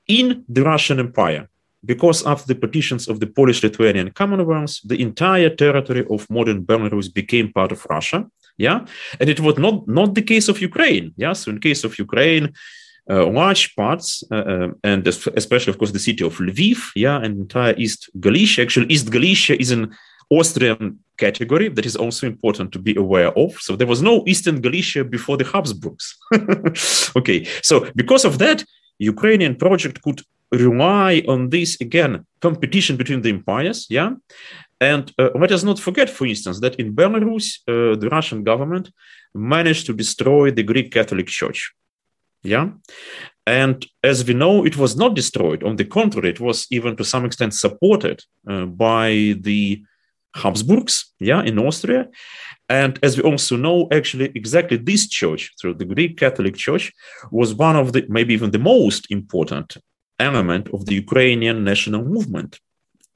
in 0.08 0.44
the 0.50 0.64
Russian 0.64 1.00
Empire. 1.00 1.48
Because 1.86 2.26
after 2.26 2.48
the 2.48 2.60
partitions 2.60 3.10
of 3.10 3.20
the 3.20 3.28
Polish-Lithuanian 3.28 4.12
Commonwealth, 4.12 4.80
the 4.86 5.02
entire 5.02 5.50
territory 5.50 6.06
of 6.10 6.30
modern 6.30 6.64
Belarus 6.64 7.14
became 7.14 7.52
part 7.52 7.72
of 7.74 7.86
Russia. 7.90 8.26
Yeah, 8.58 8.86
and 9.20 9.30
it 9.30 9.40
was 9.40 9.58
not 9.58 9.88
not 9.88 10.16
the 10.16 10.22
case 10.22 10.48
of 10.48 10.62
Ukraine. 10.62 11.14
Yeah, 11.18 11.34
so 11.34 11.52
in 11.52 11.60
case 11.60 11.84
of 11.84 12.00
Ukraine, 12.00 12.54
large 13.08 13.76
parts, 13.76 14.24
uh, 14.32 14.36
uh, 14.36 14.68
and 14.84 15.08
especially, 15.08 15.72
of 15.72 15.78
course, 15.78 15.92
the 15.92 16.00
city 16.00 16.24
of 16.26 16.38
Lviv, 16.38 16.92
yeah, 16.96 17.18
and 17.18 17.38
entire 17.40 17.76
East 17.78 18.10
Galicia. 18.20 18.62
Actually, 18.62 18.88
East 18.88 19.12
Galicia 19.12 19.60
is 19.60 19.72
an 19.72 19.94
Austrian 20.30 21.00
category 21.18 21.70
that 21.70 21.86
is 21.86 21.96
also 21.96 22.28
important 22.28 22.72
to 22.72 22.80
be 22.80 22.96
aware 22.96 23.38
of. 23.38 23.60
So 23.60 23.76
there 23.76 23.88
was 23.88 24.02
no 24.02 24.24
Eastern 24.26 24.62
Galicia 24.62 25.04
before 25.04 25.38
the 25.38 25.46
Habsburgs. 25.46 26.18
okay, 27.16 27.46
so 27.62 27.88
because 27.96 28.26
of 28.26 28.38
that, 28.40 28.64
Ukrainian 29.00 29.56
project 29.56 30.02
could 30.02 30.22
rely 30.52 31.24
on 31.28 31.50
this 31.50 31.82
again 31.82 32.26
competition 32.40 32.96
between 32.96 33.22
the 33.22 33.30
empires, 33.30 33.88
yeah. 33.90 34.12
And 34.80 35.12
uh, 35.18 35.30
let 35.36 35.52
us 35.52 35.64
not 35.64 35.80
forget, 35.80 36.10
for 36.10 36.26
instance, 36.28 36.60
that 36.60 36.76
in 36.76 36.94
Belarus, 36.94 37.60
uh, 37.68 37.96
the 37.96 38.10
Russian 38.10 38.44
government 38.44 38.92
managed 39.34 39.86
to 39.86 39.94
destroy 39.94 40.52
the 40.52 40.64
Greek 40.64 40.92
Catholic 40.92 41.28
Church. 41.28 41.74
Yeah. 42.44 42.70
And 43.46 43.86
as 44.04 44.26
we 44.26 44.34
know, 44.34 44.66
it 44.66 44.78
was 44.78 44.96
not 44.96 45.16
destroyed. 45.16 45.64
On 45.64 45.76
the 45.76 45.86
contrary, 45.86 46.30
it 46.30 46.40
was 46.40 46.68
even 46.72 46.96
to 46.96 47.04
some 47.04 47.26
extent 47.26 47.54
supported 47.54 48.24
uh, 48.50 48.66
by 48.66 49.36
the 49.42 49.84
Habsburgs, 50.36 51.14
yeah, 51.20 51.42
in 51.44 51.60
Austria. 51.60 52.08
And 52.70 52.98
as 53.04 53.18
we 53.18 53.24
also 53.24 53.56
know, 53.58 53.88
actually, 53.92 54.32
exactly 54.34 54.78
this 54.78 55.08
church, 55.08 55.54
through 55.60 55.76
the 55.76 55.86
Greek 55.86 56.18
Catholic 56.18 56.56
Church, 56.56 56.92
was 57.32 57.54
one 57.54 57.76
of 57.76 57.94
the, 57.94 58.06
maybe 58.10 58.34
even 58.34 58.52
the 58.52 58.60
most 58.60 59.12
important 59.12 59.78
element 60.20 60.70
of 60.70 60.86
the 60.86 60.96
Ukrainian 60.96 61.64
national 61.64 62.04
movement 62.06 62.60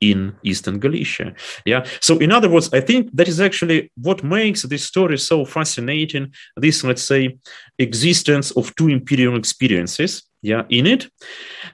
in 0.02 0.36
Eastern 0.44 0.80
Galicia. 0.80 1.34
Yeah. 1.66 1.86
So, 2.02 2.18
in 2.18 2.32
other 2.32 2.50
words, 2.50 2.74
I 2.74 2.82
think 2.82 3.10
that 3.14 3.28
is 3.28 3.40
actually 3.40 3.92
what 3.96 4.24
makes 4.24 4.64
this 4.64 4.84
story 4.84 5.18
so 5.18 5.46
fascinating. 5.46 6.34
This, 6.56 6.84
let's 6.84 7.04
say, 7.04 7.38
existence 7.80 8.52
of 8.52 8.76
two 8.76 8.90
imperial 8.90 9.38
experiences. 9.38 10.24
Yeah, 10.44 10.64
in 10.70 10.86
it, 10.86 11.08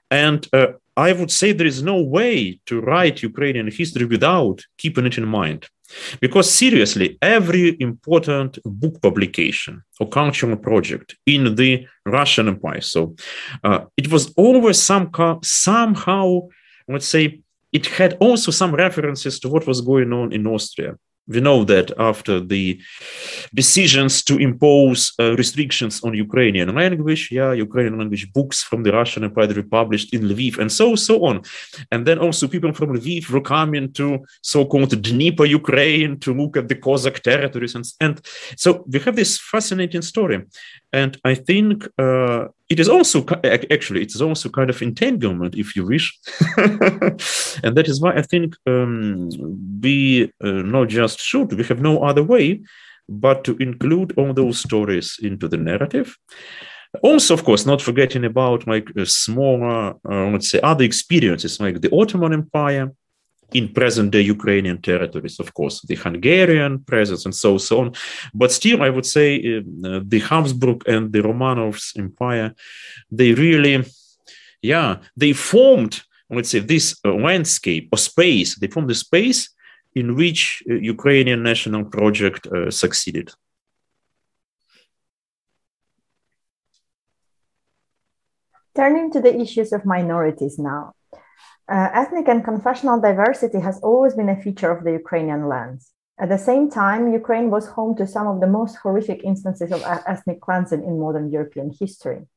and 0.09 0.47
uh, 0.53 0.67
I 0.95 1.11
would 1.11 1.31
say 1.31 1.51
there 1.51 1.67
is 1.67 1.83
no 1.83 2.01
way 2.01 2.59
to 2.67 2.79
write 2.79 3.21
Ukrainian 3.21 3.69
history 3.69 4.05
without 4.05 4.61
keeping 4.77 5.05
it 5.05 5.17
in 5.17 5.25
mind. 5.25 5.67
Because 6.21 6.51
seriously, 6.51 7.17
every 7.21 7.77
important 7.79 8.57
book 8.63 9.01
publication 9.01 9.83
or 9.99 10.07
cultural 10.07 10.57
project 10.57 11.15
in 11.25 11.55
the 11.55 11.85
Russian 12.05 12.47
Empire, 12.47 12.81
so 12.81 13.15
uh, 13.63 13.81
it 13.97 14.11
was 14.11 14.33
always 14.35 14.81
some, 14.81 15.11
somehow, 15.43 16.47
let's 16.87 17.07
say, 17.07 17.41
it 17.73 17.85
had 17.87 18.17
also 18.19 18.51
some 18.51 18.73
references 18.73 19.39
to 19.39 19.49
what 19.49 19.67
was 19.67 19.81
going 19.81 20.13
on 20.13 20.31
in 20.31 20.47
Austria 20.47 20.95
we 21.27 21.39
know 21.39 21.63
that 21.63 21.91
after 21.97 22.39
the 22.39 22.79
decisions 23.53 24.23
to 24.23 24.37
impose 24.37 25.13
uh, 25.19 25.35
restrictions 25.35 26.03
on 26.03 26.13
Ukrainian 26.13 26.75
language, 26.75 27.29
yeah, 27.31 27.53
Ukrainian 27.53 27.97
language 27.97 28.31
books 28.33 28.61
from 28.61 28.83
the 28.83 28.91
Russian 28.91 29.23
Empire 29.23 29.53
were 29.53 29.63
published 29.63 30.13
in 30.13 30.23
Lviv, 30.23 30.57
and 30.57 30.71
so 30.71 30.95
so 30.95 31.23
on. 31.25 31.41
And 31.91 32.05
then 32.05 32.19
also 32.19 32.47
people 32.47 32.73
from 32.73 32.93
Lviv 32.97 33.29
were 33.29 33.41
coming 33.41 33.93
to 33.93 34.25
so-called 34.41 35.01
Dnieper 35.01 35.45
Ukraine 35.45 36.19
to 36.19 36.33
look 36.33 36.57
at 36.57 36.67
the 36.67 36.75
Cossack 36.75 37.21
territories, 37.23 37.75
and, 37.75 37.85
and 38.01 38.21
so 38.57 38.83
we 38.87 38.99
have 38.99 39.15
this 39.15 39.39
fascinating 39.39 40.01
story. 40.01 40.41
And 40.91 41.17
I 41.23 41.35
think 41.35 41.87
uh, 41.97 42.47
it 42.73 42.79
is 42.79 42.89
also 42.89 43.25
actually 43.75 44.01
it 44.01 44.13
is 44.15 44.21
also 44.21 44.49
kind 44.49 44.69
of 44.69 44.81
entanglement, 44.81 45.55
if 45.55 45.75
you 45.75 45.85
wish, 45.85 46.05
and 47.63 47.73
that 47.77 47.87
is 47.87 48.01
why 48.01 48.11
I 48.21 48.23
think 48.31 48.55
um, 48.65 49.29
we 49.81 50.31
uh, 50.43 50.63
not 50.75 50.87
just 50.89 51.19
should 51.19 51.53
we 51.53 51.63
have 51.63 51.81
no 51.81 52.03
other 52.03 52.23
way 52.23 52.61
but 53.09 53.43
to 53.43 53.57
include 53.57 54.13
all 54.17 54.33
those 54.33 54.59
stories 54.59 55.19
into 55.21 55.47
the 55.47 55.57
narrative. 55.57 56.17
Also, 57.01 57.33
of 57.33 57.43
course, 57.43 57.65
not 57.65 57.81
forgetting 57.81 58.23
about 58.23 58.67
like 58.67 58.87
smaller, 59.05 59.95
uh, 60.09 60.27
let's 60.31 60.49
say, 60.49 60.59
other 60.61 60.83
experiences 60.83 61.59
like 61.59 61.81
the 61.81 61.93
Ottoman 61.93 62.33
Empire, 62.33 62.91
in 63.53 63.73
present 63.73 64.11
day 64.11 64.21
Ukrainian 64.21 64.81
territories, 64.81 65.39
of 65.39 65.53
course, 65.53 65.81
the 65.81 65.95
Hungarian 65.95 66.79
presence 66.79 67.25
and 67.25 67.35
so, 67.35 67.57
so 67.57 67.81
on. 67.81 67.93
But 68.33 68.51
still, 68.51 68.81
I 68.81 68.89
would 68.89 69.05
say 69.05 69.35
uh, 69.37 69.99
the 70.13 70.19
Habsburg 70.19 70.87
and 70.87 71.11
the 71.13 71.21
Romanovs 71.21 71.97
empire, 71.97 72.53
they 73.11 73.33
really, 73.33 73.85
yeah, 74.61 74.97
they 75.15 75.33
formed, 75.33 76.01
let's 76.29 76.49
say, 76.49 76.59
this 76.59 76.99
uh, 77.05 77.13
landscape 77.13 77.89
or 77.91 77.97
space, 77.97 78.55
they 78.55 78.67
formed 78.67 78.89
the 78.89 78.95
space 78.95 79.49
in 79.95 80.15
which 80.15 80.63
uh, 80.69 80.73
Ukrainian 80.73 81.43
national 81.43 81.85
project 81.85 82.47
uh, 82.47 82.71
succeeded. 82.71 83.31
Turning 88.75 89.11
to 89.11 89.21
the 89.21 89.39
issues 89.39 89.71
of 89.71 89.85
minorities 89.85 90.57
now, 90.57 90.93
Uh, 91.73 91.89
ethnic 91.95 92.27
and 92.27 92.43
confessional 92.43 93.01
diversity 93.01 93.59
has 93.59 93.79
always 93.81 94.13
been 94.13 94.29
a 94.29 94.39
feature 94.39 94.69
of 94.69 94.83
the 94.83 94.91
Ukrainian 94.91 95.47
lands. 95.47 95.91
At 96.19 96.29
the 96.29 96.37
same 96.37 96.69
time, 96.69 97.11
Ukraine 97.11 97.49
was 97.49 97.65
home 97.65 97.95
to 97.97 98.05
some 98.05 98.27
of 98.27 98.41
the 98.41 98.53
most 98.59 98.75
horrific 98.75 99.23
instances 99.23 99.71
of 99.71 99.81
ethnic 100.13 100.39
cleansing 100.39 100.83
in 100.83 100.99
modern 100.99 101.31
European 101.31 101.71
history. 101.71 102.27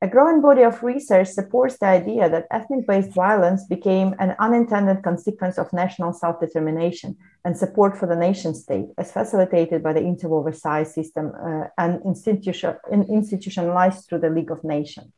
A 0.00 0.06
growing 0.06 0.40
body 0.40 0.62
of 0.62 0.84
research 0.84 1.28
supports 1.28 1.76
the 1.78 1.86
idea 1.86 2.30
that 2.30 2.46
ethnic 2.52 2.86
based 2.86 3.12
violence 3.12 3.62
became 3.66 4.14
an 4.20 4.36
unintended 4.38 5.02
consequence 5.02 5.58
of 5.58 5.72
national 5.72 6.12
self 6.12 6.38
determination 6.38 7.16
and 7.44 7.56
support 7.56 7.96
for 7.96 8.06
the 8.06 8.22
nation 8.28 8.54
state, 8.54 8.88
as 8.96 9.10
facilitated 9.10 9.82
by 9.82 9.92
the 9.92 10.04
interwar 10.10 10.44
Versailles 10.44 10.92
system 10.98 11.32
uh, 11.34 11.64
and 11.78 12.00
institution, 12.04 12.76
institutionalized 13.18 14.08
through 14.08 14.20
the 14.20 14.30
League 14.30 14.52
of 14.52 14.62
Nations. 14.62 15.12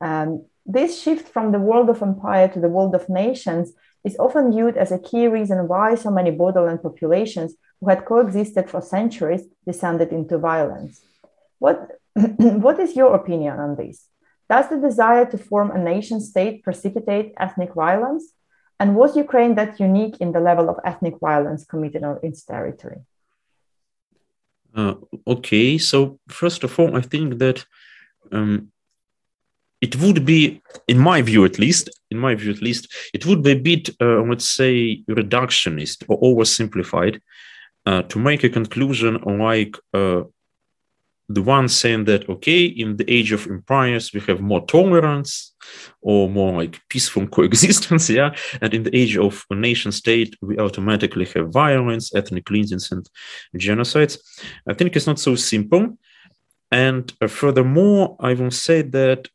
Um, 0.00 0.46
this 0.66 1.00
shift 1.02 1.28
from 1.28 1.52
the 1.52 1.58
world 1.58 1.88
of 1.90 2.02
empire 2.02 2.48
to 2.48 2.60
the 2.60 2.68
world 2.68 2.94
of 2.94 3.08
nations 3.08 3.72
is 4.04 4.16
often 4.18 4.52
viewed 4.52 4.76
as 4.76 4.92
a 4.92 4.98
key 4.98 5.26
reason 5.26 5.68
why 5.68 5.94
so 5.94 6.10
many 6.10 6.30
borderland 6.30 6.82
populations 6.82 7.54
who 7.80 7.88
had 7.88 8.04
coexisted 8.04 8.68
for 8.68 8.80
centuries 8.80 9.44
descended 9.66 10.10
into 10.10 10.38
violence. 10.38 11.00
What 11.58 11.98
what 12.14 12.80
is 12.80 12.96
your 12.96 13.14
opinion 13.14 13.58
on 13.58 13.76
this? 13.76 14.06
Does 14.48 14.68
the 14.68 14.78
desire 14.78 15.26
to 15.26 15.38
form 15.38 15.70
a 15.70 15.78
nation 15.78 16.20
state 16.20 16.64
precipitate 16.64 17.34
ethnic 17.36 17.74
violence? 17.74 18.32
And 18.80 18.96
was 18.96 19.16
Ukraine 19.16 19.54
that 19.56 19.78
unique 19.78 20.16
in 20.20 20.32
the 20.32 20.40
level 20.40 20.68
of 20.68 20.80
ethnic 20.84 21.20
violence 21.20 21.64
committed 21.64 22.02
on 22.02 22.18
its 22.22 22.42
territory? 22.42 23.00
Uh, 24.74 24.94
okay, 25.26 25.78
so 25.78 26.18
first 26.28 26.64
of 26.64 26.78
all, 26.78 26.96
I 26.96 27.02
think 27.02 27.38
that 27.38 27.64
um, 28.32 28.72
it 29.80 29.96
would 29.96 30.24
be, 30.24 30.60
in 30.88 30.98
my 30.98 31.22
view 31.22 31.44
at 31.44 31.58
least, 31.58 31.88
in 32.10 32.18
my 32.18 32.34
view 32.34 32.50
at 32.50 32.62
least, 32.62 32.92
it 33.14 33.24
would 33.26 33.42
be 33.42 33.52
a 33.52 33.58
bit, 33.58 33.90
uh, 34.00 34.22
let's 34.22 34.48
say, 34.48 35.02
reductionist 35.08 36.04
or 36.08 36.20
oversimplified 36.20 37.20
uh, 37.86 38.02
to 38.02 38.18
make 38.18 38.44
a 38.44 38.48
conclusion 38.50 39.14
like 39.38 39.76
uh, 39.94 40.22
the 41.30 41.42
one 41.42 41.68
saying 41.68 42.04
that 42.04 42.28
okay 42.28 42.64
in 42.64 42.96
the 42.96 43.08
age 43.08 43.30
of 43.30 43.46
empires 43.46 44.12
we 44.12 44.20
have 44.20 44.40
more 44.40 44.66
tolerance 44.66 45.54
or 46.02 46.28
more 46.28 46.52
like 46.52 46.80
peaceful 46.88 47.26
coexistence 47.36 48.10
yeah? 48.10 48.34
And 48.60 48.74
in 48.74 48.82
the 48.82 48.94
age 48.94 49.16
of 49.16 49.46
a 49.48 49.54
nation 49.54 49.92
state 49.92 50.34
we 50.42 50.58
automatically 50.58 51.26
have 51.34 51.52
violence 51.52 52.14
ethnic 52.14 52.46
cleansings 52.46 52.90
and 52.90 53.08
genocides. 53.56 54.18
I 54.68 54.74
think 54.74 54.96
it's 54.96 55.06
not 55.06 55.20
so 55.20 55.36
simple. 55.36 55.96
And 56.72 57.12
uh, 57.20 57.28
furthermore 57.28 58.16
i 58.20 58.34
will 58.34 58.50
say 58.50 58.82
that 58.82 59.28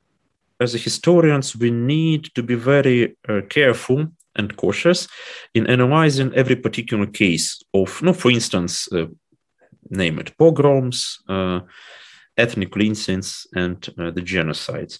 as 0.59 0.73
historians 0.73 1.55
we 1.55 1.71
need 1.71 2.25
to 2.35 2.43
be 2.43 2.55
very 2.55 3.15
uh, 3.29 3.41
careful 3.49 4.07
and 4.35 4.55
cautious 4.57 5.07
in 5.53 5.67
analyzing 5.67 6.33
every 6.33 6.55
particular 6.55 7.05
case 7.05 7.61
of 7.73 7.89
for 7.89 8.31
instance 8.31 8.91
uh, 8.91 9.05
name 9.89 10.19
it 10.19 10.37
pogroms, 10.37 11.19
uh, 11.29 11.61
ethnic 12.37 12.71
cleansings, 12.71 13.47
and 13.55 13.87
uh, 13.99 14.11
the 14.11 14.21
genocides. 14.21 14.99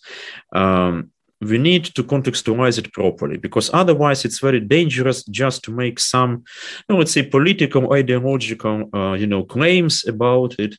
Um, 0.54 1.12
we 1.42 1.58
need 1.58 1.84
to 1.84 2.04
contextualize 2.04 2.78
it 2.78 2.94
properly 2.94 3.38
because 3.38 3.70
otherwise 3.74 4.24
it's 4.24 4.40
very 4.40 4.60
dangerous 4.60 5.24
just 5.26 5.64
to 5.64 5.72
make 5.72 6.00
some, 6.00 6.44
no, 6.90 6.98
let's 6.98 7.12
say, 7.12 7.24
political, 7.24 7.86
or 7.86 7.98
ideological, 7.98 8.90
uh, 8.94 9.14
you 9.14 9.28
know, 9.28 9.44
claims 9.44 10.08
about 10.08 10.58
it, 10.60 10.78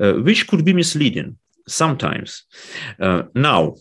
uh, 0.00 0.12
which 0.14 0.46
could 0.46 0.64
be 0.64 0.72
misleading 0.72 1.36
sometimes. 1.66 2.44
Uh, 3.00 3.24
now, 3.34 3.74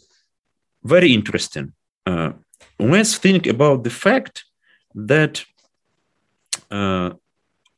very 0.85 1.13
interesting. 1.13 1.73
Uh, 2.05 2.31
let's 2.79 3.17
think 3.17 3.47
about 3.47 3.83
the 3.83 3.89
fact 3.89 4.45
that 4.93 5.43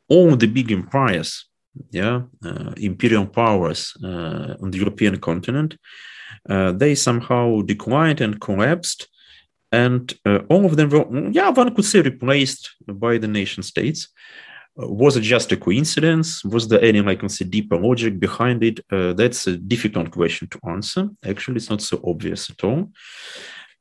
all 0.10 0.36
the 0.36 0.48
big 0.48 0.72
empires 0.72 1.48
yeah, 1.92 2.22
uh, 2.46 2.74
imperial 2.78 3.26
powers 3.26 3.94
uh, 4.04 4.56
on 4.62 4.72
the 4.72 4.78
European 4.78 5.18
continent, 5.20 5.78
uh, 6.50 6.72
they 6.72 6.96
somehow 6.96 7.62
declined 7.62 8.22
and 8.22 8.40
collapsed, 8.40 9.08
and 9.72 10.14
all 10.50 10.66
of 10.66 10.78
them 10.78 10.90
were, 10.90 11.30
yeah, 11.32 11.50
one 11.50 11.74
could 11.76 11.86
say, 11.86 12.02
replaced 12.02 12.76
by 12.88 13.18
the 13.18 13.28
nation 13.28 13.64
states. 13.64 14.08
Was 14.78 15.18
it 15.18 15.22
just 15.22 15.52
a 15.52 15.58
coincidence? 15.58 16.44
Was 16.44 16.68
there 16.68 16.82
any, 16.82 17.02
like, 17.02 17.28
say, 17.30 17.46
deeper 17.46 17.78
logic 17.78 18.20
behind 18.20 18.64
it? 18.64 18.80
that's 18.90 19.48
a 19.48 19.58
difficult 19.58 20.12
question 20.12 20.48
to 20.50 20.60
answer. 20.70 21.10
Actually, 21.26 21.58
it's 21.58 21.70
not 21.70 21.82
so 21.82 22.00
obvious 22.06 22.50
at 22.50 22.64
all. 22.64 22.92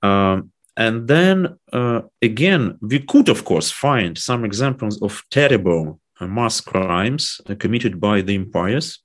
Um, 0.02 0.50
and 0.76 1.08
then 1.08 1.58
uh, 1.72 2.02
again, 2.20 2.78
we 2.80 3.00
could, 3.00 3.28
of 3.28 3.44
course, 3.44 3.70
find 3.70 4.16
some 4.18 4.44
examples 4.44 5.00
of 5.00 5.22
terrible 5.30 6.00
uh, 6.20 6.26
mass 6.26 6.60
crimes 6.60 7.40
uh, 7.48 7.54
committed 7.54 7.98
by 8.00 8.20
the 8.20 8.34
empires 8.34 8.98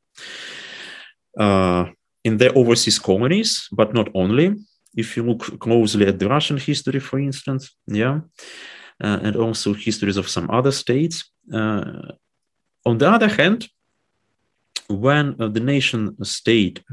uh, 1.39 1.86
in 2.24 2.38
their 2.38 2.56
overseas 2.58 3.00
colonies, 3.00 3.68
but 3.72 3.94
not 3.94 4.10
only. 4.13 4.56
If 4.96 5.16
you 5.16 5.24
look 5.24 5.60
closely 5.60 6.06
at 6.06 6.20
the 6.20 6.28
Russian 6.28 6.58
history, 6.58 7.00
for 7.00 7.20
instance, 7.20 7.74
yeah, 7.88 8.16
uh, 8.16 8.20
and 9.02 9.36
also 9.36 9.74
histories 9.74 10.18
of 10.18 10.30
some 10.30 10.50
other 10.52 10.72
states. 10.72 11.26
Uh, 11.54 12.14
on 12.86 12.98
the 12.98 13.10
other 13.10 13.28
hand, 13.28 13.68
when 14.88 15.36
uh, 15.40 15.48
the 15.48 15.60
nation 15.60 16.16
state 16.24 16.84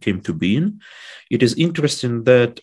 came 0.00 0.20
to 0.20 0.32
being, 0.32 0.80
it 1.30 1.42
is 1.42 1.54
interesting 1.54 2.24
that 2.24 2.60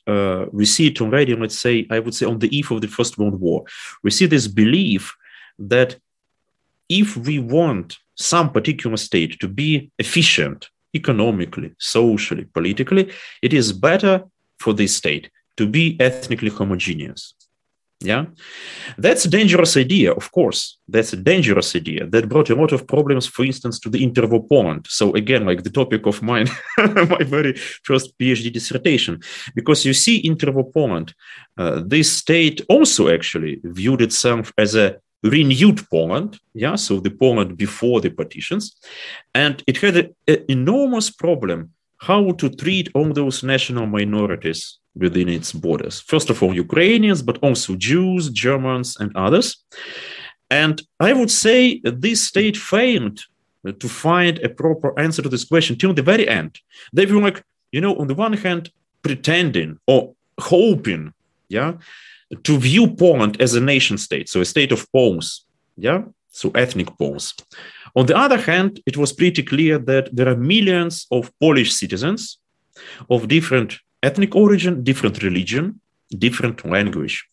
we 0.53 0.65
see 0.65 0.87
it 0.87 1.01
already, 1.01 1.35
let's 1.35 1.59
say, 1.59 1.85
I 1.89 1.99
would 1.99 2.15
say 2.15 2.25
on 2.25 2.39
the 2.39 2.55
eve 2.55 2.71
of 2.71 2.81
the 2.81 2.87
First 2.87 3.17
World 3.17 3.39
War, 3.39 3.63
we 4.03 4.11
see 4.11 4.25
this 4.25 4.47
belief 4.47 5.13
that 5.59 5.97
if 6.89 7.17
we 7.17 7.39
want 7.39 7.97
some 8.15 8.51
particular 8.51 8.97
state 8.97 9.39
to 9.39 9.47
be 9.47 9.91
efficient 9.99 10.69
economically, 10.93 11.73
socially, 11.77 12.45
politically, 12.45 13.11
it 13.41 13.53
is 13.53 13.73
better 13.73 14.23
for 14.59 14.73
this 14.73 14.95
state 14.95 15.29
to 15.57 15.67
be 15.67 15.97
ethnically 15.99 16.49
homogeneous. 16.49 17.33
Yeah, 18.01 18.25
that's 18.97 19.25
a 19.25 19.29
dangerous 19.29 19.77
idea, 19.77 20.11
of 20.11 20.31
course. 20.31 20.77
That's 20.87 21.13
a 21.13 21.17
dangerous 21.17 21.75
idea. 21.75 22.05
That 22.05 22.27
brought 22.27 22.49
a 22.49 22.55
lot 22.55 22.73
of 22.73 22.85
problems, 22.87 23.25
for 23.25 23.45
instance, 23.45 23.79
to 23.79 23.89
the 23.89 24.05
interwar 24.05 24.47
Poland. 24.47 24.85
So, 24.89 25.13
again, 25.13 25.45
like 25.45 25.63
the 25.63 25.69
topic 25.69 26.05
of 26.05 26.21
mine, 26.21 26.47
my 26.77 27.23
very 27.23 27.53
first 27.83 28.17
PhD 28.19 28.51
dissertation, 28.51 29.21
because 29.55 29.85
you 29.85 29.93
see, 29.93 30.21
interwar 30.23 30.71
Poland, 30.73 31.13
uh, 31.57 31.81
this 31.85 32.11
state 32.11 32.61
also 32.67 33.07
actually 33.09 33.61
viewed 33.63 34.01
itself 34.01 34.51
as 34.57 34.75
a 34.75 34.97
renewed 35.23 35.89
Poland, 35.89 36.39
yeah, 36.53 36.75
so 36.75 36.99
the 36.99 37.09
Poland 37.09 37.57
before 37.57 38.01
the 38.01 38.09
partitions, 38.09 38.75
and 39.33 39.63
it 39.67 39.77
had 39.77 39.95
an 40.27 40.45
enormous 40.49 41.09
problem 41.09 41.71
how 41.97 42.31
to 42.31 42.49
treat 42.49 42.89
all 42.93 43.11
those 43.13 43.43
national 43.43 43.85
minorities 43.85 44.79
within 44.95 45.29
its 45.29 45.51
borders. 45.51 45.99
First 46.01 46.29
of 46.29 46.41
all, 46.41 46.53
Ukrainians, 46.55 47.21
but 47.21 47.37
also 47.41 47.75
Jews, 47.75 48.29
Germans, 48.29 48.97
and 48.99 49.15
others. 49.15 49.57
And 50.49 50.81
I 50.99 51.13
would 51.13 51.31
say 51.31 51.81
this 51.83 52.21
state 52.21 52.57
failed 52.57 53.19
to 53.79 53.89
find 53.89 54.39
a 54.39 54.49
proper 54.49 54.97
answer 54.99 55.21
to 55.21 55.29
this 55.29 55.43
question 55.45 55.77
till 55.77 55.93
the 55.93 56.01
very 56.01 56.27
end. 56.27 56.59
They 56.93 57.05
were 57.05 57.21
like, 57.21 57.43
you 57.71 57.81
know, 57.81 57.95
on 57.97 58.07
the 58.07 58.15
one 58.15 58.33
hand, 58.33 58.71
pretending 59.01 59.79
or 59.87 60.13
hoping, 60.39 61.13
yeah, 61.49 61.73
to 62.43 62.57
view 62.57 62.93
Poland 62.95 63.41
as 63.41 63.55
a 63.55 63.61
nation 63.61 63.97
state, 63.97 64.29
so 64.29 64.41
a 64.41 64.45
state 64.45 64.71
of 64.71 64.89
Poles, 64.91 65.45
yeah, 65.77 66.03
so 66.29 66.51
ethnic 66.51 66.89
Poles. 66.97 67.33
On 67.95 68.05
the 68.05 68.17
other 68.17 68.37
hand, 68.37 68.81
it 68.85 68.97
was 68.97 69.13
pretty 69.13 69.43
clear 69.43 69.77
that 69.79 70.15
there 70.15 70.27
are 70.27 70.35
millions 70.35 71.07
of 71.11 71.31
Polish 71.39 71.73
citizens 71.73 72.37
of 73.09 73.27
different 73.27 73.79
ethnic 74.03 74.35
origin, 74.35 74.83
different 74.83 75.23
religion, 75.23 75.79
different 76.17 76.65
language. 76.65 77.27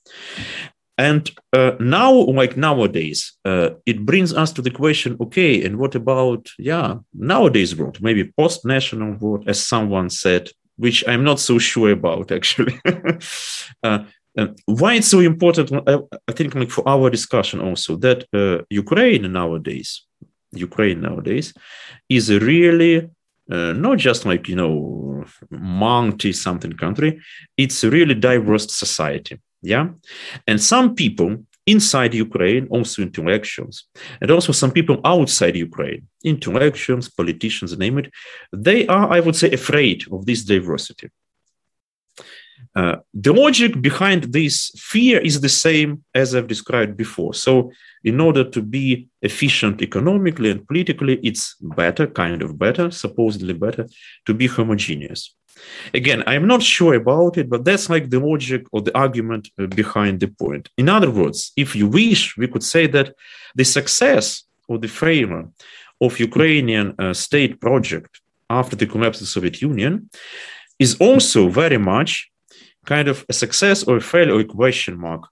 And 0.98 1.30
uh, 1.52 1.72
now, 1.80 2.12
like 2.12 2.56
nowadays, 2.56 3.32
uh, 3.44 3.70
it 3.86 4.04
brings 4.04 4.32
us 4.32 4.52
to 4.52 4.62
the 4.62 4.70
question 4.70 5.16
okay, 5.20 5.64
and 5.64 5.78
what 5.78 5.94
about, 5.94 6.50
yeah, 6.58 6.96
nowadays 7.14 7.74
world, 7.74 7.98
maybe 8.00 8.32
post 8.38 8.64
national 8.64 9.14
world, 9.14 9.48
as 9.48 9.66
someone 9.66 10.10
said, 10.10 10.50
which 10.76 11.02
I'm 11.08 11.24
not 11.24 11.40
so 11.40 11.58
sure 11.58 11.90
about 11.90 12.30
actually. 12.30 12.78
uh, 13.82 14.04
why 14.66 14.94
it's 14.94 15.08
so 15.08 15.20
important, 15.20 15.72
I, 15.88 15.98
I, 16.28 16.32
think, 16.32 16.54
like 16.54 16.70
for 16.70 16.86
our 16.88 17.10
discussion 17.10 17.60
also, 17.60 17.96
that 17.96 18.24
uh, 18.32 18.64
Ukraine 18.70 19.30
nowadays, 19.32 20.04
Ukraine 20.52 21.00
nowadays, 21.00 21.54
is 22.08 22.30
really 22.30 23.10
uh, 23.50 23.72
not 23.72 23.98
just 23.98 24.24
like 24.24 24.48
you 24.48 24.56
know 24.56 25.24
multi 25.50 26.32
something 26.32 26.72
country. 26.72 27.20
It's 27.56 27.82
a 27.84 27.90
really 27.90 28.14
diverse 28.14 28.72
society. 28.72 29.40
Yeah, 29.62 29.88
and 30.46 30.60
some 30.60 30.94
people 30.94 31.44
inside 31.66 32.12
Ukraine, 32.14 32.66
also 32.70 33.02
intellectuals, 33.02 33.84
and 34.20 34.30
also 34.30 34.52
some 34.52 34.72
people 34.72 35.00
outside 35.04 35.54
Ukraine, 35.56 36.08
intellectuals, 36.24 37.08
politicians, 37.08 37.78
name 37.78 37.98
it, 37.98 38.10
they 38.52 38.86
are, 38.88 39.12
I 39.12 39.20
would 39.20 39.36
say, 39.36 39.52
afraid 39.52 40.04
of 40.10 40.26
this 40.26 40.42
diversity 40.42 41.08
Uh, 42.74 42.96
the 43.12 43.32
logic 43.32 43.82
behind 43.82 44.32
this 44.32 44.70
fear 44.76 45.18
is 45.20 45.40
the 45.40 45.48
same 45.48 46.02
as 46.14 46.34
I've 46.34 46.46
described 46.46 46.96
before. 46.96 47.34
So, 47.34 47.70
in 48.04 48.20
order 48.20 48.44
to 48.44 48.62
be 48.62 49.08
efficient 49.20 49.82
economically 49.82 50.50
and 50.50 50.66
politically, 50.66 51.20
it's 51.22 51.54
better, 51.60 52.06
kind 52.06 52.42
of 52.42 52.58
better, 52.58 52.90
supposedly 52.90 53.54
better, 53.54 53.86
to 54.26 54.34
be 54.34 54.46
homogeneous. 54.46 55.34
Again, 55.94 56.24
I'm 56.26 56.46
not 56.46 56.62
sure 56.62 56.94
about 56.94 57.36
it, 57.36 57.48
but 57.48 57.64
that's 57.64 57.90
like 57.90 58.10
the 58.10 58.18
logic 58.18 58.64
or 58.72 58.80
the 58.80 58.96
argument 58.96 59.48
uh, 59.58 59.66
behind 59.66 60.20
the 60.20 60.28
point. 60.28 60.68
In 60.78 60.88
other 60.88 61.10
words, 61.10 61.52
if 61.56 61.76
you 61.76 61.86
wish, 61.86 62.36
we 62.36 62.48
could 62.48 62.64
say 62.64 62.86
that 62.88 63.14
the 63.54 63.64
success 63.64 64.44
or 64.66 64.78
the 64.78 64.88
failure 64.88 65.48
of 66.00 66.18
Ukrainian 66.18 66.94
uh, 66.98 67.12
state 67.12 67.60
project 67.60 68.20
after 68.50 68.76
the 68.76 68.86
collapse 68.86 69.18
of 69.18 69.26
the 69.26 69.34
Soviet 69.36 69.62
Union 69.62 70.10
is 70.78 70.96
also 71.00 71.48
very 71.48 71.78
much 71.78 72.30
kind 72.86 73.08
of 73.08 73.24
a 73.28 73.32
success 73.32 73.84
or 73.84 73.96
a 73.96 74.00
failure 74.00 74.34
or 74.34 74.44
question 74.44 74.98
mark 74.98 75.22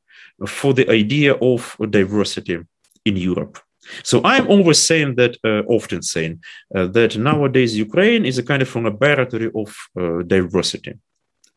for 0.46 0.72
the 0.72 0.88
idea 0.90 1.34
of 1.34 1.76
diversity 1.90 2.58
in 3.04 3.16
Europe. 3.16 3.58
So 4.02 4.20
I'm 4.24 4.46
always 4.48 4.78
saying 4.78 5.16
that, 5.16 5.36
uh, 5.44 5.62
often 5.66 6.02
saying 6.02 6.42
uh, 6.74 6.86
that 6.88 7.16
nowadays 7.16 7.76
Ukraine 7.76 8.24
is 8.24 8.38
a 8.38 8.42
kind 8.42 8.62
of 8.62 8.76
a 8.76 8.80
laboratory 8.80 9.50
of 9.54 9.74
uh, 9.98 10.22
diversity 10.22 10.94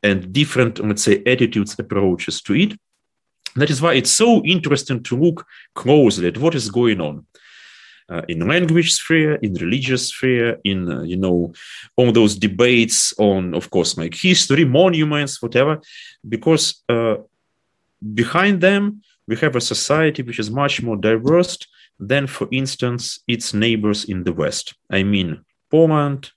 and 0.01 0.33
different, 0.33 0.79
let's 0.79 1.03
say, 1.03 1.21
attitudes, 1.25 1.77
approaches 1.77 2.41
to 2.43 2.55
it. 2.55 2.73
That 3.55 3.69
is 3.69 3.81
why 3.81 3.93
it's 3.93 4.11
so 4.11 4.43
interesting 4.43 5.03
to 5.03 5.17
look 5.17 5.45
closely 5.75 6.27
at 6.27 6.37
what 6.37 6.55
is 6.55 6.71
going 6.71 6.99
on. 7.01 7.25
Uh, 8.09 8.21
in 8.27 8.45
language 8.47 8.91
sphere, 8.91 9.35
in 9.35 9.53
religious 9.53 10.09
sphere, 10.09 10.57
in 10.63 10.91
uh, 10.91 11.01
you 11.03 11.15
know 11.15 11.53
all 11.95 12.11
those 12.11 12.35
debates 12.35 13.13
on, 13.17 13.53
of 13.53 13.69
course, 13.69 13.97
like 13.97 14.13
history, 14.13 14.65
monuments, 14.65 15.41
whatever, 15.41 15.79
because 16.27 16.83
uh, 16.89 17.15
behind 18.13 18.59
them 18.59 19.01
we 19.27 19.35
have 19.37 19.55
a 19.55 19.61
society 19.61 20.21
which 20.21 20.39
is 20.39 20.51
much 20.51 20.81
more 20.81 20.97
diverse 20.97 21.57
than, 21.99 22.27
for 22.27 22.47
instance, 22.51 23.19
its 23.27 23.53
neighbors 23.53 24.05
in 24.05 24.23
the 24.23 24.33
West. 24.33 24.73
I 24.91 25.03
mean, 25.03 25.43
Poland, 25.71 26.31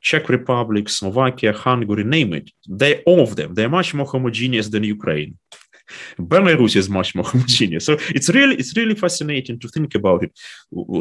Czech 0.00 0.28
Republic, 0.28 0.88
Slovakia, 0.88 1.52
Hungary, 1.52 2.04
name 2.04 2.34
it. 2.34 2.50
They 2.68 3.02
all 3.04 3.20
of 3.20 3.36
them. 3.36 3.54
They're 3.54 3.68
much 3.68 3.94
more 3.94 4.06
homogeneous 4.06 4.68
than 4.68 4.84
Ukraine. 4.84 5.36
Belarus 6.18 6.76
is 6.76 6.88
much 6.88 7.14
more 7.14 7.24
homogeneous. 7.32 7.86
So 7.86 7.96
it's 8.14 8.28
really 8.28 8.56
it's 8.56 8.76
really 8.76 8.94
fascinating 8.94 9.58
to 9.60 9.68
think 9.68 9.94
about 9.94 10.24
it, 10.24 10.32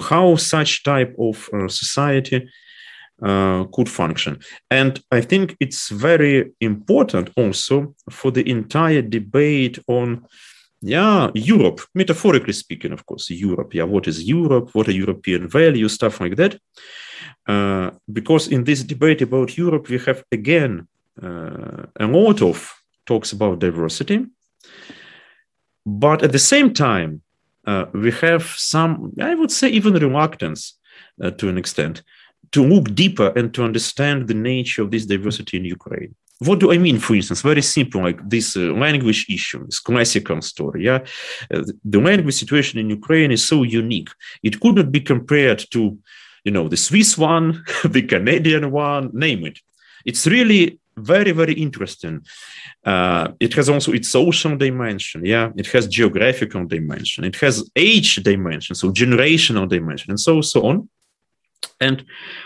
how 0.04 0.36
such 0.36 0.84
type 0.84 1.16
of 1.20 1.50
uh, 1.54 1.68
society 1.68 2.50
uh, 3.22 3.66
could 3.66 3.90
function. 3.90 4.40
And 4.70 5.00
I 5.12 5.22
think 5.22 5.56
it's 5.60 5.90
very 5.90 6.52
important 6.60 7.30
also 7.36 7.96
for 8.10 8.32
the 8.32 8.50
entire 8.50 9.02
debate 9.02 9.80
on 9.88 10.26
yeah, 10.84 11.30
Europe, 11.36 11.82
metaphorically 11.94 12.54
speaking, 12.54 12.92
of 12.92 13.06
course, 13.06 13.30
Europe. 13.30 13.76
Yeah, 13.76 13.84
what 13.84 14.08
is 14.08 14.24
Europe? 14.24 14.72
What 14.74 14.88
are 14.88 14.92
European 14.94 15.48
values? 15.48 15.94
Stuff 15.94 16.20
like 16.20 16.36
that. 16.38 16.60
Uh, 17.48 17.92
because 18.12 18.48
in 18.48 18.64
this 18.64 18.84
debate 18.84 19.22
about 19.22 19.58
Europe, 19.58 19.90
we 19.90 20.00
have 20.00 20.24
again 20.32 20.88
uh, 21.22 21.86
a 22.00 22.08
lot 22.08 22.42
of 22.42 22.74
talks 23.06 23.32
about 23.32 23.60
diversity, 23.60 24.26
but 25.86 26.24
at 26.24 26.32
the 26.32 26.40
same 26.40 26.74
time, 26.74 27.22
uh, 27.66 27.86
we 27.94 28.12
have 28.12 28.44
some, 28.44 29.14
I 29.22 29.36
would 29.36 29.52
say, 29.52 29.70
even 29.70 29.94
reluctance 29.94 30.78
uh, 31.24 31.32
to 31.32 31.50
an 31.50 31.58
extent 31.58 32.02
to 32.52 32.64
look 32.64 32.94
deeper 32.96 33.32
and 33.36 33.54
to 33.54 33.64
understand 33.64 34.28
the 34.28 34.34
nature 34.34 34.82
of 34.82 34.92
this 34.92 35.06
diversity 35.06 35.58
in 35.58 35.66
Ukraine 35.66 36.16
what 36.42 36.60
do 36.60 36.72
I 36.72 36.78
mean, 36.80 36.98
for 36.98 37.16
instance? 37.16 37.42
Very 37.44 37.62
simple, 37.62 38.02
like 38.02 38.20
this 38.28 38.58
uh, 38.58 38.62
language 38.74 39.28
issue, 39.30 39.64
this 39.66 39.80
classical 39.80 40.42
story. 40.42 40.86
Yeah, 40.86 41.06
uh, 41.54 41.64
the 41.86 42.00
language 42.00 42.34
situation 42.34 42.80
in 42.80 42.90
Ukraine 42.90 43.32
is 43.32 43.48
so 43.48 43.62
unique; 43.62 44.10
it 44.42 44.60
could 44.60 44.76
not 44.76 44.92
be 44.92 45.02
compared 45.02 45.60
to, 45.70 46.00
you 46.44 46.52
know, 46.52 46.68
the 46.68 46.78
Swiss 46.78 47.16
one, 47.16 47.64
the 47.84 48.02
Canadian 48.02 48.72
one, 48.72 49.12
name 49.14 49.46
it. 49.46 49.60
It's 50.04 50.26
really 50.26 50.80
very, 51.02 51.32
very 51.32 51.54
interesting. 51.54 52.26
Uh, 52.86 53.30
it 53.40 53.54
has 53.54 53.70
also 53.70 53.92
its 53.92 54.10
social 54.10 54.56
dimension. 54.58 55.26
Yeah, 55.26 55.52
it 55.56 55.68
has 55.68 55.88
geographical 55.88 56.66
dimension. 56.66 57.24
It 57.24 57.36
has 57.38 57.70
age 57.76 58.16
dimension, 58.16 58.76
so 58.76 58.92
generational 58.92 59.68
dimension, 59.68 60.12
and 60.12 60.20
so 60.20 60.42
so 60.42 60.66
on. 60.66 60.90
And 61.80 62.06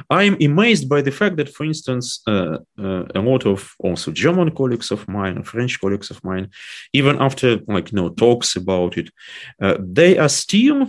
I'm 0.09 0.37
amazed 0.41 0.87
by 0.89 1.01
the 1.01 1.11
fact 1.11 1.35
that, 1.37 1.49
for 1.49 1.65
instance, 1.65 2.21
uh, 2.25 2.57
uh, 2.79 3.03
a 3.13 3.19
lot 3.19 3.45
of 3.45 3.75
also 3.79 4.11
German 4.11 4.51
colleagues 4.51 4.91
of 4.91 5.07
mine, 5.07 5.43
French 5.43 5.79
colleagues 5.79 6.09
of 6.09 6.23
mine, 6.23 6.49
even 6.93 7.21
after 7.21 7.59
like 7.67 7.91
you 7.91 7.97
know 7.97 8.09
talks 8.09 8.55
about 8.55 8.97
it, 8.97 9.09
uh, 9.61 9.77
they 9.79 10.17
are 10.17 10.29
still, 10.29 10.87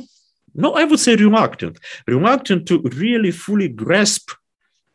no, 0.55 0.75
I 0.75 0.85
would 0.85 1.01
say 1.01 1.17
reluctant, 1.17 1.79
reluctant 2.07 2.67
to 2.69 2.81
really 2.83 3.33
fully 3.33 3.69
grasp 3.69 4.31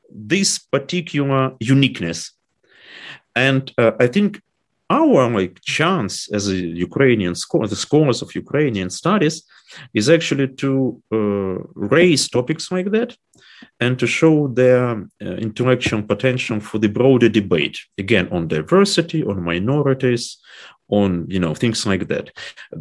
this 0.09 0.59
particular 0.59 1.53
uniqueness. 1.59 2.31
And 3.35 3.71
uh, 3.77 3.91
I 3.99 4.07
think 4.07 4.41
our 4.91 5.29
like 5.29 5.61
chance 5.61 6.31
as 6.33 6.49
a 6.49 6.55
Ukrainian 6.87 7.33
the 7.73 7.81
scholars 7.85 8.21
of 8.21 8.35
Ukrainian 8.43 8.89
studies, 8.89 9.35
is 9.93 10.09
actually 10.09 10.49
to 10.63 10.71
uh, 11.17 11.57
raise 11.95 12.23
topics 12.37 12.65
like 12.75 12.89
that 12.91 13.09
and 13.79 13.97
to 13.99 14.07
show 14.19 14.35
their 14.61 14.85
uh, 15.25 15.37
intellectual 15.47 16.01
potential 16.13 16.59
for 16.59 16.77
the 16.79 16.89
broader 16.97 17.29
debate. 17.29 17.77
Again 17.97 18.27
on 18.35 18.47
diversity 18.47 19.23
on 19.23 19.47
minorities 19.51 20.23
on 20.89 21.09
you 21.29 21.39
know 21.43 21.53
things 21.55 21.85
like 21.91 22.05
that. 22.13 22.25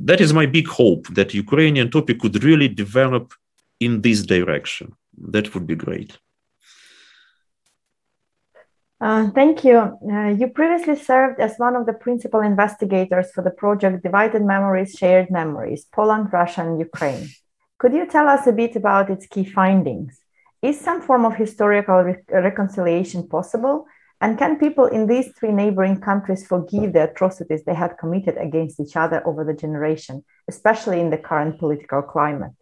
That 0.09 0.21
is 0.21 0.33
my 0.41 0.47
big 0.47 0.69
hope 0.81 1.05
that 1.19 1.41
ukrainian 1.45 1.89
topic 1.91 2.19
could 2.23 2.43
really 2.43 2.71
develop 2.85 3.25
in 3.79 3.93
this 4.01 4.21
direction. 4.35 4.87
That 5.35 5.47
would 5.53 5.67
be 5.73 5.77
great 5.87 6.11
uh, 9.01 9.31
thank 9.31 9.65
you. 9.65 9.79
Uh, 9.79 10.29
you 10.39 10.49
previously 10.49 10.97
served 10.97 11.41
as 11.41 11.57
one 11.57 11.75
of 11.75 11.87
the 11.87 11.93
principal 11.93 12.41
investigators 12.41 13.31
for 13.33 13.43
the 13.43 13.51
project 13.51 14.03
Divided 14.03 14.43
Memories, 14.43 14.93
Shared 14.93 15.31
Memories, 15.31 15.87
Poland, 15.93 16.33
Russia, 16.33 16.63
and 16.63 16.79
Ukraine. 16.79 17.29
Could 17.79 17.95
you 17.95 18.07
tell 18.07 18.29
us 18.29 18.47
a 18.47 18.53
bit 18.53 18.77
about 18.77 19.09
its 19.09 19.27
key 19.27 19.45
findings? 19.45 20.21
Is 20.61 20.79
some 20.79 21.01
form 21.01 21.25
of 21.25 21.35
historical 21.35 22.03
re 22.03 22.17
reconciliation 22.29 23.27
possible? 23.27 23.87
And 24.21 24.37
can 24.37 24.59
people 24.59 24.85
in 24.85 25.07
these 25.07 25.33
three 25.33 25.51
neighboring 25.51 25.99
countries 26.01 26.47
forgive 26.47 26.93
the 26.93 27.05
atrocities 27.11 27.65
they 27.65 27.75
had 27.75 27.97
committed 27.97 28.37
against 28.37 28.79
each 28.79 28.97
other 28.97 29.27
over 29.27 29.45
the 29.45 29.55
generation, 29.55 30.23
especially 30.47 31.01
in 31.01 31.09
the 31.09 31.17
current 31.17 31.59
political 31.59 32.03
climate? 32.03 32.53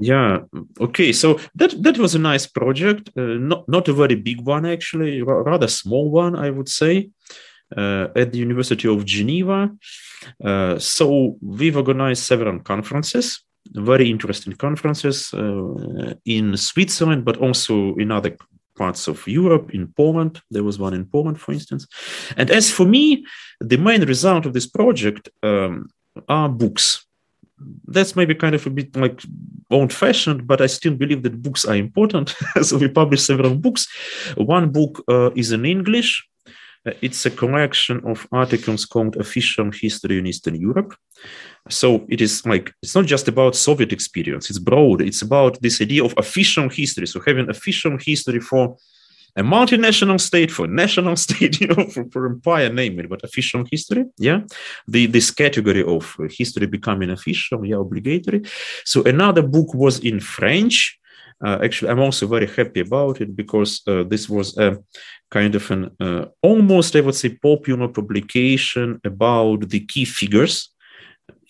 Yeah. 0.00 0.40
Okay. 0.80 1.12
So 1.12 1.38
that 1.54 1.74
that 1.82 1.98
was 1.98 2.14
a 2.14 2.18
nice 2.18 2.46
project. 2.46 3.10
Uh, 3.16 3.38
not 3.38 3.68
not 3.68 3.88
a 3.88 3.92
very 3.92 4.14
big 4.14 4.40
one 4.46 4.64
actually, 4.66 5.22
rather 5.22 5.68
small 5.68 6.10
one, 6.10 6.34
I 6.36 6.50
would 6.50 6.68
say, 6.68 7.10
uh, 7.76 8.08
at 8.16 8.32
the 8.32 8.38
University 8.38 8.88
of 8.88 9.04
Geneva. 9.04 9.70
Uh, 10.42 10.78
so 10.78 11.36
we've 11.42 11.76
organized 11.76 12.22
several 12.22 12.60
conferences 12.60 13.44
very 13.72 14.10
interesting 14.10 14.54
conferences 14.54 15.32
uh, 15.34 16.14
in 16.24 16.56
Switzerland, 16.56 17.24
but 17.24 17.36
also 17.36 17.94
in 17.96 18.10
other 18.10 18.36
parts 18.76 19.08
of 19.08 19.26
Europe, 19.26 19.74
in 19.74 19.88
Poland. 19.88 20.40
There 20.50 20.64
was 20.64 20.78
one 20.78 20.94
in 20.94 21.04
Poland, 21.06 21.40
for 21.40 21.52
instance. 21.52 21.86
And 22.36 22.50
as 22.50 22.70
for 22.70 22.86
me, 22.86 23.24
the 23.60 23.78
main 23.78 24.02
result 24.04 24.46
of 24.46 24.52
this 24.52 24.66
project 24.66 25.28
um, 25.42 25.90
are 26.28 26.48
books. 26.48 27.06
That's 27.86 28.16
maybe 28.16 28.34
kind 28.34 28.54
of 28.54 28.66
a 28.66 28.70
bit 28.70 28.96
like 28.96 29.20
old 29.70 29.92
fashioned, 29.92 30.46
but 30.46 30.60
I 30.60 30.66
still 30.66 30.94
believe 30.94 31.22
that 31.22 31.42
books 31.42 31.64
are 31.64 31.76
important. 31.76 32.34
so 32.62 32.78
we 32.78 32.88
published 32.88 33.26
several 33.26 33.54
books. 33.54 33.86
One 34.36 34.70
book 34.70 35.02
uh, 35.08 35.30
is 35.32 35.52
in 35.52 35.64
English. 35.64 36.26
Uh, 36.86 36.92
it's 37.02 37.26
a 37.26 37.30
collection 37.30 38.00
of 38.06 38.26
articles 38.32 38.86
called 38.86 39.16
Official 39.16 39.70
History 39.70 40.18
in 40.18 40.26
Eastern 40.26 40.54
Europe. 40.54 40.94
So 41.68 42.06
it 42.08 42.20
is 42.20 42.46
like, 42.46 42.72
it's 42.82 42.94
not 42.94 43.04
just 43.04 43.28
about 43.28 43.54
Soviet 43.54 43.92
experience, 43.92 44.48
it's 44.48 44.58
broad. 44.58 45.02
It's 45.02 45.22
about 45.22 45.60
this 45.60 45.80
idea 45.80 46.04
of 46.04 46.14
official 46.16 46.68
history. 46.70 47.06
So 47.06 47.20
having 47.26 47.50
official 47.50 47.98
history 48.00 48.40
for 48.40 48.76
a 49.36 49.42
multinational 49.42 50.20
state, 50.20 50.50
for 50.50 50.66
national 50.66 51.16
state, 51.16 51.60
you 51.60 51.68
know, 51.68 51.84
for, 51.86 52.04
for 52.10 52.26
empire, 52.26 52.72
name 52.72 52.98
it, 53.00 53.08
but 53.08 53.24
official 53.24 53.64
history, 53.70 54.04
yeah. 54.18 54.40
The 54.88 55.06
this 55.06 55.30
category 55.30 55.82
of 55.82 56.16
history 56.30 56.66
becoming 56.66 57.10
official, 57.10 57.64
yeah, 57.64 57.76
obligatory. 57.76 58.42
So 58.84 59.02
another 59.04 59.42
book 59.42 59.74
was 59.74 60.00
in 60.00 60.20
French. 60.20 60.98
Uh, 61.42 61.58
actually, 61.62 61.90
I'm 61.90 62.00
also 62.00 62.26
very 62.26 62.46
happy 62.46 62.80
about 62.80 63.20
it 63.20 63.34
because 63.34 63.80
uh, 63.86 64.04
this 64.04 64.28
was 64.28 64.58
a 64.58 64.78
kind 65.30 65.54
of 65.54 65.70
an 65.70 65.90
uh, 65.98 66.26
almost, 66.42 66.96
I 66.96 67.00
would 67.00 67.14
say, 67.14 67.30
popular 67.30 67.88
publication 67.88 69.00
about 69.04 69.68
the 69.70 69.80
key 69.80 70.04
figures 70.04 70.70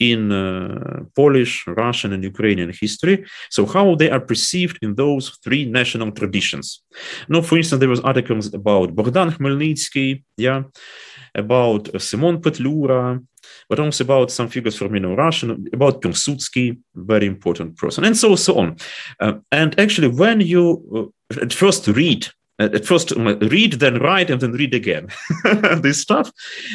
in 0.01 0.33
uh, 0.33 1.05
Polish, 1.15 1.65
Russian, 1.67 2.13
and 2.13 2.25
Ukrainian 2.25 2.73
history. 2.81 3.25
So 3.51 3.67
how 3.67 3.95
they 3.95 4.11
are 4.11 4.21
perceived 4.21 4.79
in 4.83 4.95
those 4.95 5.39
three 5.45 5.65
national 5.67 6.11
traditions. 6.13 6.83
Now, 7.29 7.43
for 7.43 7.59
instance, 7.59 7.81
there 7.81 7.89
was 7.89 8.01
articles 8.01 8.53
about 8.53 8.97
Bogdan 8.97 9.31
Khmelnytsky, 9.31 10.25
yeah, 10.37 10.63
about 11.35 11.95
uh, 11.95 11.99
Simon 11.99 12.41
Petliura, 12.41 13.23
but 13.69 13.79
also 13.79 14.05
about 14.05 14.31
some 14.31 14.49
figures 14.49 14.77
from 14.77 14.95
you 14.95 15.01
know 15.01 15.15
Russian, 15.15 15.69
about 15.73 16.01
Pilsudski, 16.01 16.79
very 16.95 17.27
important 17.27 17.77
person, 17.77 18.05
and 18.05 18.17
so 18.17 18.35
so 18.37 18.59
on. 18.59 18.77
Uh, 19.21 19.35
and 19.53 19.79
actually, 19.79 20.09
when 20.09 20.41
you 20.41 21.13
uh, 21.31 21.43
at 21.43 21.53
first 21.53 21.87
read 21.89 22.27
at 22.61 22.85
first 22.85 23.11
read, 23.13 23.73
then 23.75 23.99
write, 23.99 24.31
and 24.31 24.41
then 24.41 24.53
read 24.53 24.75
again. 24.75 25.09
this 25.81 26.01
stuff, 26.01 26.31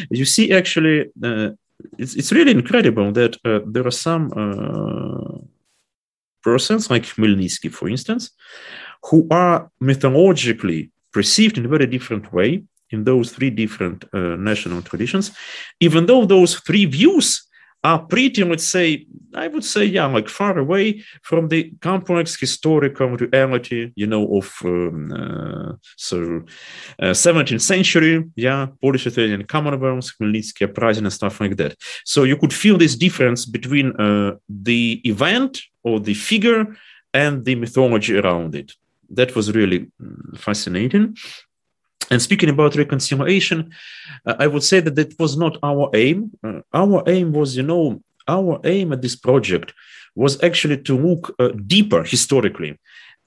you 0.10 0.26
see 0.26 0.52
actually, 0.52 1.06
uh, 1.24 1.50
it's, 1.98 2.16
it's 2.16 2.32
really 2.32 2.52
incredible 2.52 3.12
that 3.12 3.38
uh, 3.46 3.60
there 3.66 3.86
are 3.86 3.92
some 3.92 4.32
uh, 4.36 5.40
persons 6.44 6.90
like 6.90 7.04
Khmelnytsky, 7.04 7.72
for 7.72 7.90
instance, 7.90 8.32
who 9.10 9.28
are 9.32 9.72
methodologically 9.82 10.92
perceived 11.12 11.58
in 11.58 11.66
a 11.66 11.70
very 11.70 11.88
different 11.88 12.34
way 12.34 12.64
in 12.92 13.04
those 13.04 13.32
three 13.32 13.50
different 13.50 14.06
uh, 14.14 14.36
national 14.36 14.82
traditions, 14.82 15.32
even 15.80 16.06
though 16.06 16.26
those 16.26 16.60
three 16.60 16.86
views 16.86 17.44
are 17.86 18.00
pretty, 18.00 18.44
let's 18.44 18.68
say, 18.68 19.06
I 19.36 19.48
would 19.48 19.64
say, 19.64 19.86
yeah, 19.86 20.08
like 20.08 20.28
far 20.28 20.58
away 20.58 21.04
from 21.22 21.50
the 21.50 21.72
complex 21.82 22.36
historical 22.40 23.10
reality, 23.10 23.92
you 23.96 24.08
know, 24.08 24.24
of 24.38 24.48
um, 24.64 25.12
uh, 25.12 25.74
so 25.96 26.42
uh, 27.00 27.14
17th 27.14 27.62
century, 27.62 28.24
yeah, 28.36 28.68
Polish 28.82 29.06
Lithuanian 29.06 29.44
Commonwealth, 29.44 30.12
Khmelnytsky 30.20 30.64
uprising 30.64 31.06
and 31.06 31.14
stuff 31.14 31.40
like 31.40 31.58
that. 31.58 31.76
So 32.06 32.24
you 32.24 32.38
could 32.38 32.54
feel 32.54 32.78
this 32.80 32.96
difference 32.96 33.46
between 33.46 33.96
uh, 34.02 34.38
the 34.50 35.00
event 35.04 35.62
or 35.84 36.00
the 36.00 36.16
figure 36.16 36.66
and 37.14 37.46
the 37.46 37.54
mythology 37.54 38.18
around 38.18 38.56
it. 38.56 38.72
That 39.12 39.36
was 39.36 39.54
really 39.54 39.92
mm, 40.02 40.38
fascinating. 40.40 41.18
And 42.12 42.22
speaking 42.22 42.50
about 42.50 42.76
reconciliation, 42.76 43.72
uh, 44.26 44.36
I 44.40 44.48
would 44.48 44.64
say 44.64 44.80
that 44.80 44.96
that 44.96 45.20
was 45.20 45.38
not 45.38 45.58
our 45.64 45.90
aim. 45.94 46.32
Uh, 46.44 46.62
our 46.74 47.04
aim 47.08 47.32
was, 47.34 47.58
you 47.58 47.64
know, 47.64 48.02
our 48.28 48.60
aim 48.64 48.94
at 48.94 49.02
this 49.02 49.16
project 49.16 49.74
was 50.16 50.42
actually 50.44 50.78
to 50.78 50.98
look 50.98 51.36
uh, 51.40 51.50
deeper 51.68 52.04
historically 52.04 52.80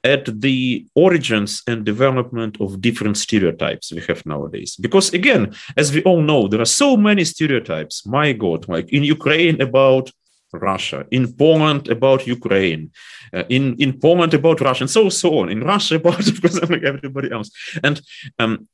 at 0.04 0.40
the 0.40 0.86
origins 0.94 1.62
and 1.66 1.84
development 1.84 2.56
of 2.60 2.80
different 2.80 3.16
stereotypes 3.16 3.92
we 3.92 4.00
have 4.02 4.24
nowadays. 4.24 4.76
Because 4.76 5.12
again, 5.12 5.54
as 5.76 5.92
we 5.92 6.02
all 6.04 6.22
know, 6.22 6.46
there 6.46 6.60
are 6.60 6.76
so 6.84 6.96
many 6.96 7.24
stereotypes. 7.24 8.06
My 8.06 8.32
God, 8.32 8.68
like 8.68 8.88
in 8.92 9.02
Ukraine 9.02 9.60
about 9.60 10.10
Russia, 10.52 11.06
in 11.10 11.32
Poland 11.32 11.88
about 11.88 12.26
Ukraine, 12.26 12.90
uh, 13.32 13.44
in 13.48 13.74
in 13.78 13.98
Poland 13.98 14.34
about 14.34 14.60
Russia, 14.60 14.84
and 14.84 14.90
so 14.90 15.08
so 15.08 15.38
on. 15.40 15.48
In 15.48 15.60
Russia 15.60 15.96
about 16.00 16.26
of 16.28 16.40
course 16.40 16.60
like 16.70 16.82
everybody 16.82 17.30
else. 17.30 17.50
And 17.82 18.00
um, 18.38 18.68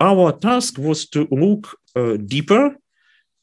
our 0.00 0.32
task 0.32 0.78
was 0.78 1.08
to 1.10 1.28
look 1.30 1.76
uh, 1.94 2.16
deeper, 2.16 2.76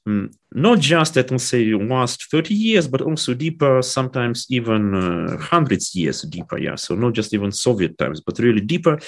um, 0.06 0.32
not 0.52 0.80
just 0.80 1.18
at 1.18 1.32
let's 1.32 1.46
say 1.46 1.74
last 1.74 2.30
thirty 2.32 2.54
years, 2.54 2.88
but 2.88 3.02
also 3.02 3.34
deeper, 3.34 3.82
sometimes 3.82 4.46
even 4.50 4.96
uh, 4.96 5.38
hundreds 5.38 5.96
years 5.96 6.22
deeper. 6.24 6.58
Yeah, 6.58 6.76
so 6.76 6.96
not 6.96 7.14
just 7.14 7.34
even 7.34 7.52
Soviet 7.52 7.98
times, 7.98 8.22
but 8.22 8.40
really 8.40 8.62
deeper, 8.62 9.00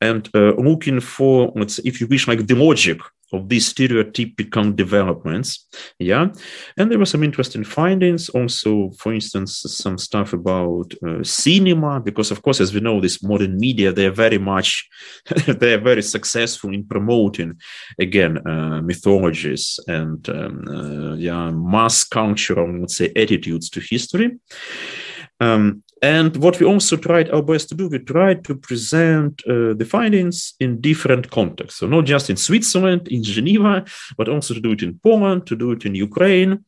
and 0.00 0.28
uh, 0.34 0.52
looking 0.56 1.00
for 1.00 1.52
let's 1.54 1.76
say, 1.76 1.82
if 1.84 2.00
you 2.00 2.06
wish, 2.06 2.28
like 2.28 2.46
the 2.46 2.54
logic 2.54 3.00
of 3.32 3.48
these 3.48 3.72
stereotypical 3.72 4.74
developments. 4.74 5.66
Yeah. 5.98 6.28
And 6.76 6.90
there 6.90 6.98
were 6.98 7.04
some 7.04 7.22
interesting 7.22 7.64
findings. 7.64 8.28
Also, 8.30 8.90
for 8.98 9.12
instance, 9.12 9.62
some 9.66 9.98
stuff 9.98 10.32
about 10.32 10.92
uh, 11.06 11.22
cinema, 11.22 12.00
because 12.00 12.30
of 12.30 12.42
course, 12.42 12.60
as 12.60 12.72
we 12.72 12.80
know, 12.80 13.00
this 13.00 13.22
modern 13.22 13.56
media, 13.58 13.92
they're 13.92 14.10
very 14.10 14.38
much, 14.38 14.88
they're 15.46 15.80
very 15.80 16.02
successful 16.02 16.72
in 16.72 16.84
promoting, 16.84 17.58
again, 17.98 18.46
uh, 18.46 18.80
mythologies 18.82 19.78
and, 19.86 20.28
um, 20.28 20.64
uh, 20.68 21.14
yeah, 21.14 21.50
mass 21.50 22.04
cultural, 22.04 22.80
let's 22.80 22.96
say, 22.96 23.12
attitudes 23.14 23.70
to 23.70 23.80
history. 23.80 24.38
Um, 25.40 25.82
and 26.02 26.36
what 26.36 26.60
we 26.60 26.66
also 26.66 26.96
tried 26.96 27.30
our 27.30 27.42
best 27.42 27.68
to 27.70 27.74
do, 27.74 27.88
we 27.88 27.98
tried 27.98 28.44
to 28.44 28.54
present 28.54 29.42
uh, 29.46 29.74
the 29.74 29.86
findings 29.88 30.54
in 30.60 30.80
different 30.80 31.30
contexts. 31.30 31.80
So 31.80 31.86
not 31.86 32.04
just 32.04 32.30
in 32.30 32.36
Switzerland, 32.36 33.08
in 33.08 33.22
Geneva, 33.22 33.84
but 34.16 34.28
also 34.28 34.54
to 34.54 34.60
do 34.60 34.72
it 34.72 34.82
in 34.82 34.98
Poland, 35.02 35.46
to 35.46 35.56
do 35.56 35.72
it 35.72 35.84
in 35.84 35.94
Ukraine, 35.94 36.64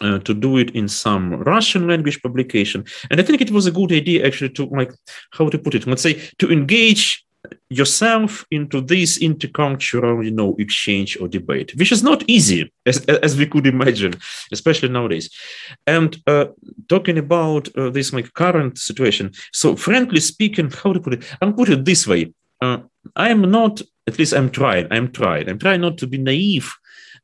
uh, 0.00 0.18
to 0.20 0.34
do 0.34 0.58
it 0.58 0.70
in 0.70 0.88
some 0.88 1.34
Russian 1.34 1.86
language 1.86 2.20
publication. 2.22 2.84
And 3.10 3.20
I 3.20 3.22
think 3.22 3.40
it 3.40 3.50
was 3.50 3.66
a 3.66 3.70
good 3.70 3.92
idea 3.92 4.26
actually 4.26 4.50
to 4.50 4.66
like, 4.66 4.92
how 5.32 5.48
to 5.48 5.58
put 5.58 5.74
it, 5.74 5.86
let's 5.86 6.02
say 6.02 6.14
to 6.38 6.50
engage 6.50 7.24
yourself 7.68 8.44
into 8.50 8.80
this 8.80 9.18
intercultural, 9.18 10.24
you 10.24 10.30
know, 10.30 10.54
exchange 10.58 11.18
or 11.20 11.28
debate, 11.28 11.74
which 11.76 11.90
is 11.90 12.02
not 12.02 12.22
easy 12.28 12.72
as, 12.86 13.04
as 13.06 13.36
we 13.36 13.46
could 13.46 13.66
imagine, 13.66 14.14
especially 14.52 14.88
nowadays. 14.88 15.30
And 15.86 16.16
uh, 16.26 16.46
talking 16.88 17.18
about 17.18 17.68
uh, 17.76 17.90
this 17.90 18.12
like 18.12 18.32
current 18.34 18.78
situation, 18.78 19.32
so 19.52 19.74
frankly 19.76 20.20
speaking, 20.20 20.70
how 20.70 20.92
to 20.92 21.00
put 21.00 21.14
it, 21.14 21.36
I'll 21.40 21.52
put 21.52 21.68
it 21.68 21.84
this 21.84 22.06
way: 22.06 22.32
uh, 22.60 22.78
I 23.16 23.30
am 23.30 23.50
not, 23.50 23.82
at 24.06 24.18
least 24.18 24.34
I'm 24.34 24.50
trying, 24.50 24.86
I'm 24.90 25.10
trying, 25.10 25.48
I'm 25.48 25.58
trying 25.58 25.80
not 25.80 25.98
to 25.98 26.06
be 26.06 26.18
naive 26.18 26.72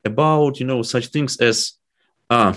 about 0.04 0.58
you 0.60 0.66
know 0.66 0.82
such 0.82 1.08
things 1.08 1.36
as. 1.38 1.74
Uh, 2.30 2.54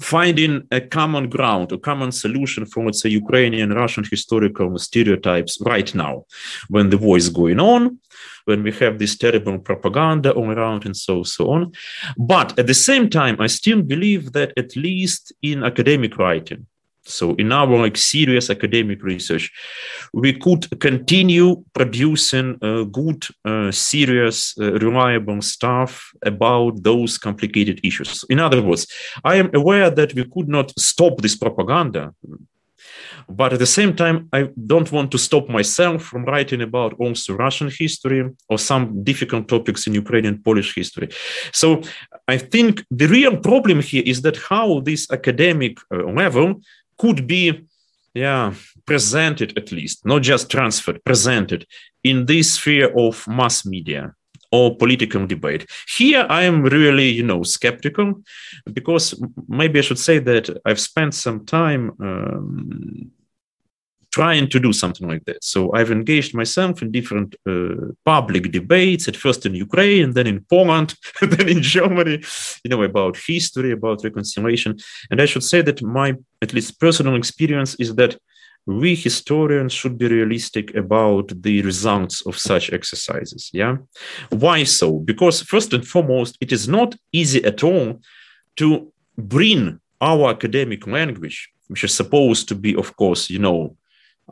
finding 0.00 0.62
a 0.70 0.80
common 0.80 1.28
ground, 1.28 1.72
a 1.72 1.78
common 1.78 2.12
solution 2.12 2.64
for, 2.64 2.84
let's 2.84 3.02
say, 3.02 3.08
Ukrainian, 3.08 3.70
Russian 3.70 4.04
historical 4.08 4.78
stereotypes 4.78 5.58
right 5.62 5.92
now, 5.94 6.24
when 6.68 6.90
the 6.90 6.98
war 6.98 7.16
is 7.16 7.28
going 7.28 7.58
on, 7.58 7.98
when 8.44 8.62
we 8.62 8.72
have 8.72 8.98
this 8.98 9.16
terrible 9.16 9.58
propaganda 9.58 10.32
all 10.32 10.50
around 10.50 10.86
and 10.86 10.96
so 10.96 11.22
so 11.22 11.50
on. 11.50 11.72
But 12.16 12.58
at 12.58 12.66
the 12.66 12.74
same 12.74 13.10
time, 13.10 13.36
I 13.40 13.48
still 13.48 13.82
believe 13.82 14.32
that 14.32 14.52
at 14.56 14.76
least 14.76 15.32
in 15.42 15.64
academic 15.64 16.16
writing, 16.16 16.66
so 17.08 17.34
in 17.36 17.52
our 17.52 17.78
like 17.78 17.96
serious 17.96 18.50
academic 18.50 19.02
research, 19.02 19.50
we 20.12 20.32
could 20.32 20.68
continue 20.80 21.64
producing 21.74 22.58
uh, 22.62 22.84
good, 22.84 23.26
uh, 23.44 23.70
serious, 23.72 24.54
uh, 24.60 24.72
reliable 24.74 25.40
stuff 25.42 26.12
about 26.24 26.82
those 26.82 27.18
complicated 27.18 27.80
issues. 27.82 28.24
In 28.28 28.38
other 28.40 28.62
words, 28.62 28.86
I 29.24 29.36
am 29.36 29.50
aware 29.54 29.90
that 29.90 30.14
we 30.14 30.24
could 30.24 30.48
not 30.48 30.78
stop 30.78 31.18
this 31.18 31.36
propaganda. 31.36 32.12
But 33.30 33.52
at 33.52 33.58
the 33.58 33.66
same 33.66 33.94
time, 33.94 34.28
I 34.32 34.48
don't 34.66 34.90
want 34.90 35.10
to 35.10 35.18
stop 35.18 35.48
myself 35.50 36.02
from 36.02 36.24
writing 36.24 36.62
about 36.62 36.94
also 36.94 37.36
Russian 37.36 37.70
history 37.70 38.24
or 38.48 38.58
some 38.58 39.04
difficult 39.04 39.48
topics 39.48 39.86
in 39.86 39.94
Ukrainian 39.94 40.42
Polish 40.42 40.74
history. 40.74 41.08
So 41.52 41.82
I 42.26 42.38
think 42.38 42.84
the 42.90 43.06
real 43.06 43.36
problem 43.36 43.80
here 43.80 44.02
is 44.06 44.22
that 44.22 44.36
how 44.36 44.80
this 44.80 45.10
academic 45.10 45.78
uh, 45.92 46.04
level 46.04 46.62
could 46.98 47.26
be 47.26 47.66
yeah 48.14 48.54
presented 48.86 49.56
at 49.56 49.70
least 49.72 50.04
not 50.04 50.22
just 50.22 50.50
transferred 50.50 51.02
presented 51.04 51.66
in 52.04 52.26
this 52.26 52.54
sphere 52.54 52.90
of 52.96 53.26
mass 53.28 53.66
media 53.66 54.14
or 54.50 54.74
political 54.76 55.26
debate. 55.26 55.66
Here 55.98 56.26
i 56.28 56.42
am 56.42 56.62
really 56.62 57.08
you 57.08 57.22
know 57.22 57.42
skeptical 57.42 58.22
because 58.72 59.20
maybe 59.46 59.78
i 59.78 59.82
should 59.82 59.98
say 59.98 60.18
that 60.18 60.48
i've 60.64 60.80
spent 60.80 61.14
some 61.14 61.44
time 61.44 61.92
um, 62.00 63.10
trying 64.12 64.48
to 64.48 64.58
do 64.58 64.72
something 64.72 65.06
like 65.06 65.24
that. 65.26 65.42
So 65.44 65.72
I've 65.74 65.90
engaged 65.90 66.34
myself 66.34 66.82
in 66.82 66.90
different 66.90 67.36
uh, 67.46 67.92
public 68.04 68.50
debates, 68.50 69.06
at 69.08 69.16
first 69.16 69.44
in 69.46 69.54
Ukraine, 69.54 70.12
then 70.12 70.26
in 70.26 70.44
Poland, 70.48 70.94
then 71.20 71.48
in 71.48 71.62
Germany, 71.62 72.22
you 72.64 72.70
know, 72.70 72.82
about 72.82 73.16
history, 73.16 73.72
about 73.72 74.04
reconciliation. 74.04 74.78
And 75.10 75.20
I 75.20 75.26
should 75.26 75.44
say 75.44 75.62
that 75.62 75.82
my, 75.82 76.14
at 76.42 76.54
least 76.54 76.80
personal 76.80 77.16
experience 77.16 77.74
is 77.76 77.94
that 77.96 78.16
we 78.66 78.94
historians 78.94 79.72
should 79.72 79.96
be 79.96 80.08
realistic 80.08 80.74
about 80.74 81.32
the 81.42 81.62
results 81.62 82.20
of 82.26 82.36
such 82.36 82.70
exercises. 82.70 83.50
Yeah. 83.54 83.78
Why 84.28 84.64
so? 84.64 84.98
Because 84.98 85.40
first 85.40 85.72
and 85.72 85.86
foremost, 85.86 86.36
it 86.40 86.52
is 86.52 86.68
not 86.68 86.94
easy 87.12 87.42
at 87.44 87.64
all 87.64 88.00
to 88.56 88.92
bring 89.16 89.80
our 90.02 90.28
academic 90.28 90.86
language, 90.86 91.48
which 91.68 91.82
is 91.82 91.94
supposed 91.94 92.46
to 92.48 92.54
be, 92.54 92.76
of 92.76 92.94
course, 92.96 93.30
you 93.30 93.38
know, 93.38 93.74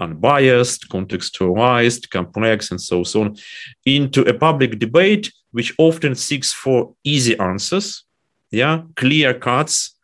unbiased, 0.01 0.89
contextualized, 0.89 2.11
complex, 2.11 2.71
and 2.71 2.81
so, 2.81 3.03
so 3.03 3.23
on, 3.23 3.37
into 3.85 4.23
a 4.23 4.35
public 4.35 4.79
debate 4.79 5.33
which 5.53 5.75
often 5.79 6.15
seeks 6.15 6.53
for 6.53 6.95
easy 7.03 7.39
answers, 7.39 8.05
yeah, 8.51 8.83
clear 8.95 9.33
cuts, 9.33 9.97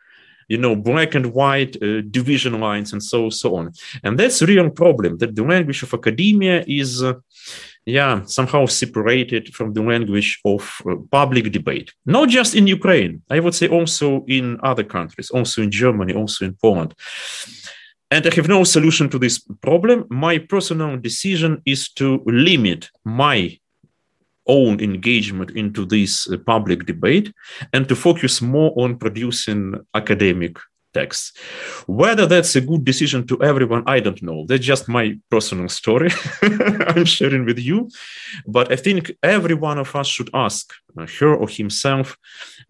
you 0.48 0.58
know, 0.58 0.74
black 0.74 1.14
and 1.14 1.32
white 1.32 1.76
uh, 1.82 2.00
division 2.10 2.58
lines, 2.58 2.92
and 2.92 3.02
so 3.02 3.30
so 3.30 3.56
on. 3.56 3.72
And 4.02 4.18
that's 4.18 4.42
a 4.42 4.46
real 4.46 4.70
problem 4.70 5.18
that 5.18 5.34
the 5.34 5.44
language 5.44 5.82
of 5.82 5.94
academia 5.94 6.64
is. 6.66 7.02
Uh, 7.02 7.14
yeah, 7.84 8.22
somehow 8.26 8.66
separated 8.66 9.52
from 9.54 9.72
the 9.72 9.82
language 9.82 10.40
of 10.44 10.80
uh, 10.88 10.94
public 11.10 11.50
debate. 11.50 11.92
Not 12.06 12.28
just 12.28 12.54
in 12.54 12.68
Ukraine, 12.68 13.22
I 13.28 13.40
would 13.40 13.54
say 13.54 13.66
also 13.66 14.24
in 14.28 14.58
other 14.62 14.84
countries, 14.84 15.30
also 15.30 15.62
in 15.62 15.70
Germany, 15.70 16.14
also 16.14 16.44
in 16.44 16.54
Poland. 16.62 16.94
And 18.12 18.26
I 18.26 18.34
have 18.34 18.46
no 18.46 18.62
solution 18.62 19.08
to 19.08 19.18
this 19.18 19.38
problem. 19.62 20.04
My 20.10 20.36
personal 20.36 20.98
decision 20.98 21.62
is 21.64 21.88
to 21.92 22.22
limit 22.26 22.90
my 23.04 23.58
own 24.46 24.80
engagement 24.80 25.52
into 25.52 25.86
this 25.86 26.28
uh, 26.28 26.36
public 26.44 26.84
debate 26.84 27.32
and 27.72 27.88
to 27.88 27.96
focus 27.96 28.42
more 28.42 28.74
on 28.76 28.98
producing 28.98 29.80
academic 29.94 30.58
Whether 31.86 32.26
that's 32.26 32.56
a 32.56 32.60
good 32.60 32.84
decision 32.84 33.26
to 33.26 33.42
everyone, 33.42 33.82
I 33.86 34.00
don't 34.00 34.22
know. 34.22 34.44
That's 34.46 34.64
just 34.64 34.88
my 34.88 35.18
personal 35.30 35.68
story 35.68 36.10
I'm 36.42 37.04
sharing 37.04 37.44
with 37.44 37.58
you. 37.58 37.88
But 38.46 38.72
I 38.72 38.76
think 38.76 39.12
every 39.22 39.54
one 39.54 39.78
of 39.78 39.94
us 39.96 40.06
should 40.06 40.30
ask 40.34 40.72
uh, 40.96 41.06
her 41.18 41.34
or 41.34 41.48
himself, 41.48 42.16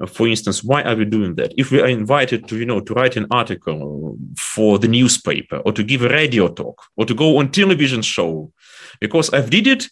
uh, 0.01 0.07
for 0.07 0.29
instance, 0.29 0.63
why 0.63 0.83
are 0.83 0.97
we 0.97 1.05
doing 1.05 1.35
that? 1.37 1.53
If 1.57 1.71
we 1.71 1.81
are 1.81 1.89
invited 1.89 2.49
to, 2.49 2.57
you 2.57 2.67
know, 2.67 2.81
to 2.81 2.95
write 2.95 3.17
an 3.17 3.27
article 3.31 4.17
for 4.39 4.79
the 4.79 4.89
newspaper 4.89 5.57
or 5.59 5.73
to 5.73 5.83
give 5.83 6.03
a 6.03 6.09
radio 6.09 6.49
talk 6.49 6.83
or 6.97 7.07
to 7.07 7.15
go 7.15 7.39
on 7.39 7.51
television 7.51 8.03
show, 8.03 8.53
because 9.01 9.33
I've 9.33 9.51
did 9.51 9.67
it 9.67 9.89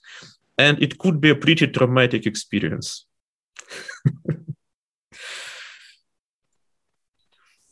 and 0.59 0.81
it 0.83 0.99
could 0.99 1.21
be 1.21 1.31
a 1.31 1.35
pretty 1.35 1.67
traumatic 1.67 2.27
experience. 2.27 3.07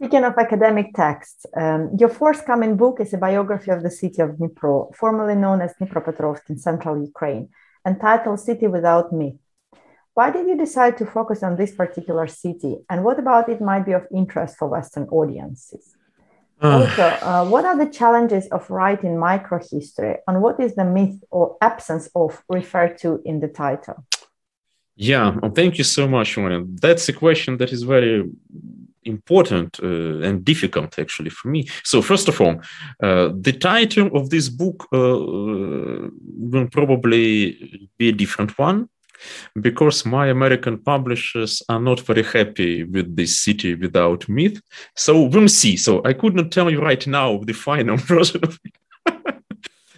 Speaking 0.00 0.22
of 0.22 0.38
academic 0.38 0.94
texts, 0.94 1.44
um, 1.56 1.90
your 1.98 2.08
forthcoming 2.08 2.76
book 2.76 3.00
is 3.00 3.12
a 3.12 3.18
biography 3.18 3.72
of 3.72 3.82
the 3.82 3.90
city 3.90 4.22
of 4.22 4.36
Dnipro, 4.36 4.94
formerly 4.94 5.34
known 5.34 5.60
as 5.60 5.74
Dnipropetrovsk 5.74 6.48
in 6.50 6.56
central 6.56 7.02
Ukraine, 7.02 7.48
entitled 7.84 8.38
City 8.38 8.68
Without 8.68 9.12
Myth. 9.12 9.40
Why 10.14 10.30
did 10.30 10.46
you 10.46 10.56
decide 10.56 10.96
to 10.98 11.04
focus 11.04 11.42
on 11.42 11.56
this 11.56 11.74
particular 11.74 12.28
city, 12.28 12.76
and 12.88 13.02
what 13.02 13.18
about 13.18 13.48
it 13.48 13.60
might 13.60 13.84
be 13.86 13.90
of 13.90 14.06
interest 14.14 14.56
for 14.56 14.68
Western 14.68 15.08
audiences? 15.08 15.96
Uh, 16.62 16.78
also, 16.78 17.02
uh, 17.02 17.44
what 17.48 17.64
are 17.64 17.76
the 17.76 17.90
challenges 17.90 18.46
of 18.52 18.70
writing 18.70 19.16
microhistory, 19.16 20.18
and 20.28 20.40
what 20.40 20.60
is 20.60 20.76
the 20.76 20.84
myth 20.84 21.18
or 21.32 21.56
absence 21.60 22.08
of 22.14 22.44
referred 22.48 22.98
to 22.98 23.20
in 23.24 23.40
the 23.40 23.48
title? 23.48 24.06
Yeah, 24.94 25.36
well, 25.42 25.50
thank 25.50 25.76
you 25.76 25.82
so 25.82 26.06
much, 26.06 26.36
Ryan. 26.36 26.76
That's 26.76 27.08
a 27.08 27.12
question 27.12 27.56
that 27.56 27.72
is 27.72 27.82
very 27.82 28.30
important 29.04 29.78
uh, 29.82 30.26
and 30.26 30.44
difficult 30.44 30.98
actually 30.98 31.30
for 31.30 31.48
me. 31.48 31.68
So 31.84 32.02
first 32.02 32.28
of 32.28 32.40
all, 32.40 32.60
uh, 33.02 33.30
the 33.34 33.52
title 33.52 34.16
of 34.16 34.30
this 34.30 34.48
book 34.48 34.86
uh, 34.92 34.98
will 34.98 36.68
probably 36.70 37.90
be 37.98 38.08
a 38.08 38.12
different 38.12 38.58
one 38.58 38.88
because 39.60 40.06
my 40.06 40.28
American 40.28 40.78
publishers 40.78 41.62
are 41.68 41.80
not 41.80 42.00
very 42.00 42.22
happy 42.22 42.84
with 42.84 43.16
this 43.16 43.40
city 43.40 43.74
without 43.74 44.28
myth. 44.28 44.60
So 44.94 45.22
we'll 45.22 45.48
see. 45.48 45.76
So 45.76 46.02
I 46.04 46.12
could 46.12 46.34
not 46.34 46.50
tell 46.50 46.70
you 46.70 46.80
right 46.80 47.04
now 47.06 47.38
the 47.38 47.52
final 47.52 47.96
version 48.12 48.40
of 48.44 48.58
it. 48.64 48.74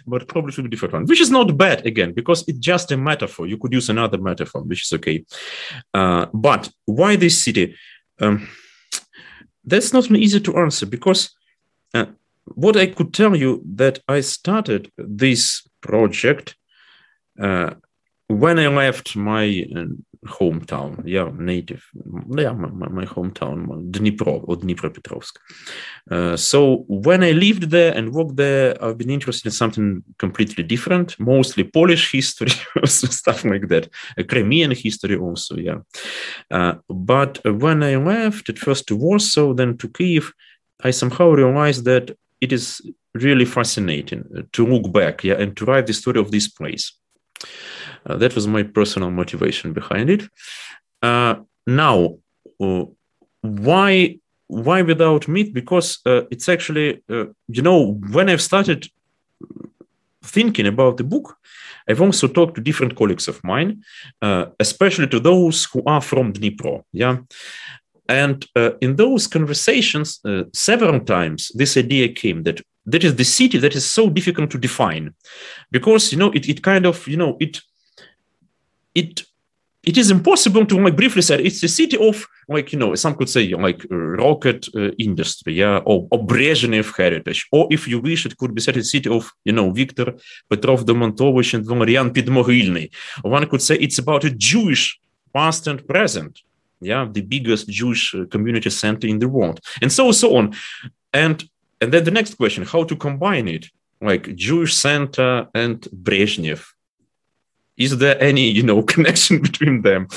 but 0.07 0.27
probably 0.27 0.51
should 0.51 0.63
be 0.63 0.69
different 0.69 0.93
one, 0.93 1.05
which 1.05 1.21
is 1.21 1.31
not 1.31 1.55
bad 1.57 1.85
again, 1.85 2.13
because 2.13 2.43
it's 2.47 2.59
just 2.59 2.91
a 2.91 2.97
metaphor. 2.97 3.47
You 3.47 3.57
could 3.57 3.73
use 3.73 3.89
another 3.89 4.17
metaphor, 4.17 4.63
which 4.63 4.83
is 4.83 4.93
okay. 4.93 5.23
Uh, 5.93 6.25
but 6.33 6.69
why 6.85 7.15
this 7.15 7.43
city? 7.43 7.75
Um, 8.19 8.47
that's 9.65 9.93
not 9.93 10.09
easy 10.11 10.39
to 10.39 10.57
answer 10.57 10.85
because 10.85 11.31
uh, 11.93 12.05
what 12.45 12.75
I 12.75 12.87
could 12.87 13.13
tell 13.13 13.35
you 13.35 13.61
that 13.75 13.99
I 14.07 14.21
started 14.21 14.91
this 14.97 15.67
project 15.81 16.55
uh, 17.39 17.71
when 18.27 18.59
I 18.59 18.67
left 18.67 19.15
my 19.15 19.65
uh, 19.75 19.85
hometown, 20.25 21.01
yeah, 21.05 21.29
native, 21.33 21.83
yeah, 22.37 22.51
my, 22.53 22.87
my 22.89 23.05
hometown, 23.05 23.89
Dnipro 23.91 24.43
or 24.47 24.55
Dnipropetrovsk. 24.55 25.33
Uh, 26.09 26.37
so 26.37 26.85
when 26.87 27.23
I 27.23 27.31
lived 27.31 27.71
there 27.71 27.95
and 27.95 28.13
worked 28.13 28.35
there, 28.35 28.81
I've 28.83 28.97
been 28.97 29.09
interested 29.09 29.47
in 29.47 29.51
something 29.51 30.03
completely 30.19 30.63
different, 30.63 31.19
mostly 31.19 31.63
Polish 31.63 32.11
history, 32.11 32.51
stuff 32.85 33.43
like 33.45 33.67
that, 33.69 33.89
a 34.17 34.23
Crimean 34.23 34.71
history 34.71 35.17
also, 35.17 35.55
yeah. 35.57 35.79
Uh, 36.51 36.75
but 36.87 37.39
when 37.43 37.81
I 37.81 37.95
left 37.95 38.49
at 38.49 38.59
first 38.59 38.87
to 38.87 38.95
Warsaw, 38.95 39.53
then 39.53 39.77
to 39.77 39.89
Kiev, 39.89 40.33
I 40.83 40.91
somehow 40.91 41.29
realized 41.29 41.85
that 41.85 42.15
it 42.41 42.51
is 42.51 42.81
really 43.13 43.45
fascinating 43.45 44.47
to 44.53 44.65
look 44.65 44.91
back, 44.93 45.23
yeah, 45.23 45.35
and 45.35 45.57
to 45.57 45.65
write 45.65 45.87
the 45.87 45.93
story 45.93 46.19
of 46.19 46.31
this 46.31 46.47
place. 46.47 46.93
Uh, 48.05 48.17
that 48.17 48.35
was 48.35 48.47
my 48.47 48.63
personal 48.63 49.11
motivation 49.11 49.73
behind 49.73 50.09
it. 50.09 50.23
Uh, 51.01 51.35
now, 51.67 52.17
uh, 52.59 52.85
why 53.41 54.17
why 54.47 54.81
without 54.81 55.27
meat? 55.27 55.53
Because 55.53 55.99
uh, 56.05 56.23
it's 56.29 56.49
actually 56.49 57.01
uh, 57.09 57.25
you 57.47 57.61
know 57.61 57.93
when 58.11 58.29
I've 58.29 58.41
started 58.41 58.87
thinking 60.23 60.67
about 60.67 60.97
the 60.97 61.03
book, 61.03 61.37
I've 61.87 62.01
also 62.01 62.27
talked 62.27 62.55
to 62.55 62.61
different 62.61 62.95
colleagues 62.95 63.27
of 63.27 63.43
mine, 63.43 63.83
uh, 64.21 64.45
especially 64.59 65.07
to 65.07 65.19
those 65.19 65.65
who 65.65 65.81
are 65.85 66.01
from 66.01 66.33
Dnipro. 66.33 66.83
Yeah. 66.91 67.17
And 68.07 68.45
in 68.81 68.97
those 68.97 69.25
conversations, 69.25 70.19
several 70.53 70.99
times 70.99 71.49
this 71.55 71.77
idea 71.77 72.09
came 72.09 72.43
that 72.43 72.61
that 72.85 73.03
is 73.03 73.15
the 73.15 73.23
city 73.23 73.57
that 73.57 73.75
is 73.75 73.89
so 73.89 74.09
difficult 74.09 74.51
to 74.51 74.57
define 74.57 75.13
because 75.71 76.11
you 76.11 76.17
know 76.17 76.31
it, 76.31 76.49
it 76.49 76.61
kind 76.61 76.85
of 76.85 77.07
you 77.07 77.15
know 77.15 77.37
it 77.39 77.61
it 78.95 79.23
it 79.83 79.97
is 79.97 80.11
impossible 80.11 80.65
to 80.65 80.79
like 80.79 80.95
briefly 80.95 81.23
say 81.23 81.41
it's 81.41 81.63
a 81.63 81.67
city 81.67 81.97
of 81.97 82.27
like 82.47 82.71
you 82.71 82.77
know 82.77 82.93
some 82.95 83.15
could 83.15 83.29
say 83.29 83.53
like 83.55 83.85
rocket 83.89 84.67
uh, 84.75 84.91
industry 84.99 85.53
yeah 85.53 85.77
or, 85.85 86.07
or 86.11 86.25
Brezhnev 86.25 86.95
heritage. 86.95 87.47
Or 87.51 87.67
if 87.71 87.87
you 87.87 87.99
wish 87.99 88.25
it 88.25 88.37
could 88.37 88.53
be 88.53 88.61
said 88.61 88.77
a 88.77 88.83
city 88.83 89.09
of 89.09 89.31
you 89.43 89.53
know 89.53 89.71
Victor 89.71 90.13
Petrov 90.49 90.85
Domontovich 90.85 91.53
and 91.53 91.65
Valerian 91.65 92.11
Podmogilny 92.11 92.91
one 93.23 93.47
could 93.49 93.61
say 93.61 93.75
it's 93.75 93.97
about 93.97 94.23
a 94.23 94.29
Jewish 94.29 94.99
past 95.33 95.67
and 95.67 95.85
present 95.87 96.41
yeah 96.79 97.07
the 97.11 97.21
biggest 97.21 97.67
Jewish 97.69 98.13
uh, 98.13 98.25
community 98.25 98.69
center 98.69 99.07
in 99.07 99.19
the 99.19 99.29
world. 99.29 99.59
And 99.81 99.91
so 99.91 100.11
so 100.11 100.35
on. 100.35 100.53
And 101.13 101.43
and 101.79 101.91
then 101.91 102.03
the 102.03 102.11
next 102.11 102.35
question 102.35 102.63
how 102.65 102.83
to 102.83 102.95
combine 102.95 103.47
it 103.47 103.65
like 103.99 104.35
Jewish 104.35 104.75
center 104.75 105.47
and 105.55 105.81
Brezhnev 105.91 106.61
is 107.77 107.97
there 107.97 108.21
any 108.21 108.49
you 108.49 108.63
know 108.63 108.81
connection 108.93 109.41
between 109.41 109.81
them? 109.81 110.07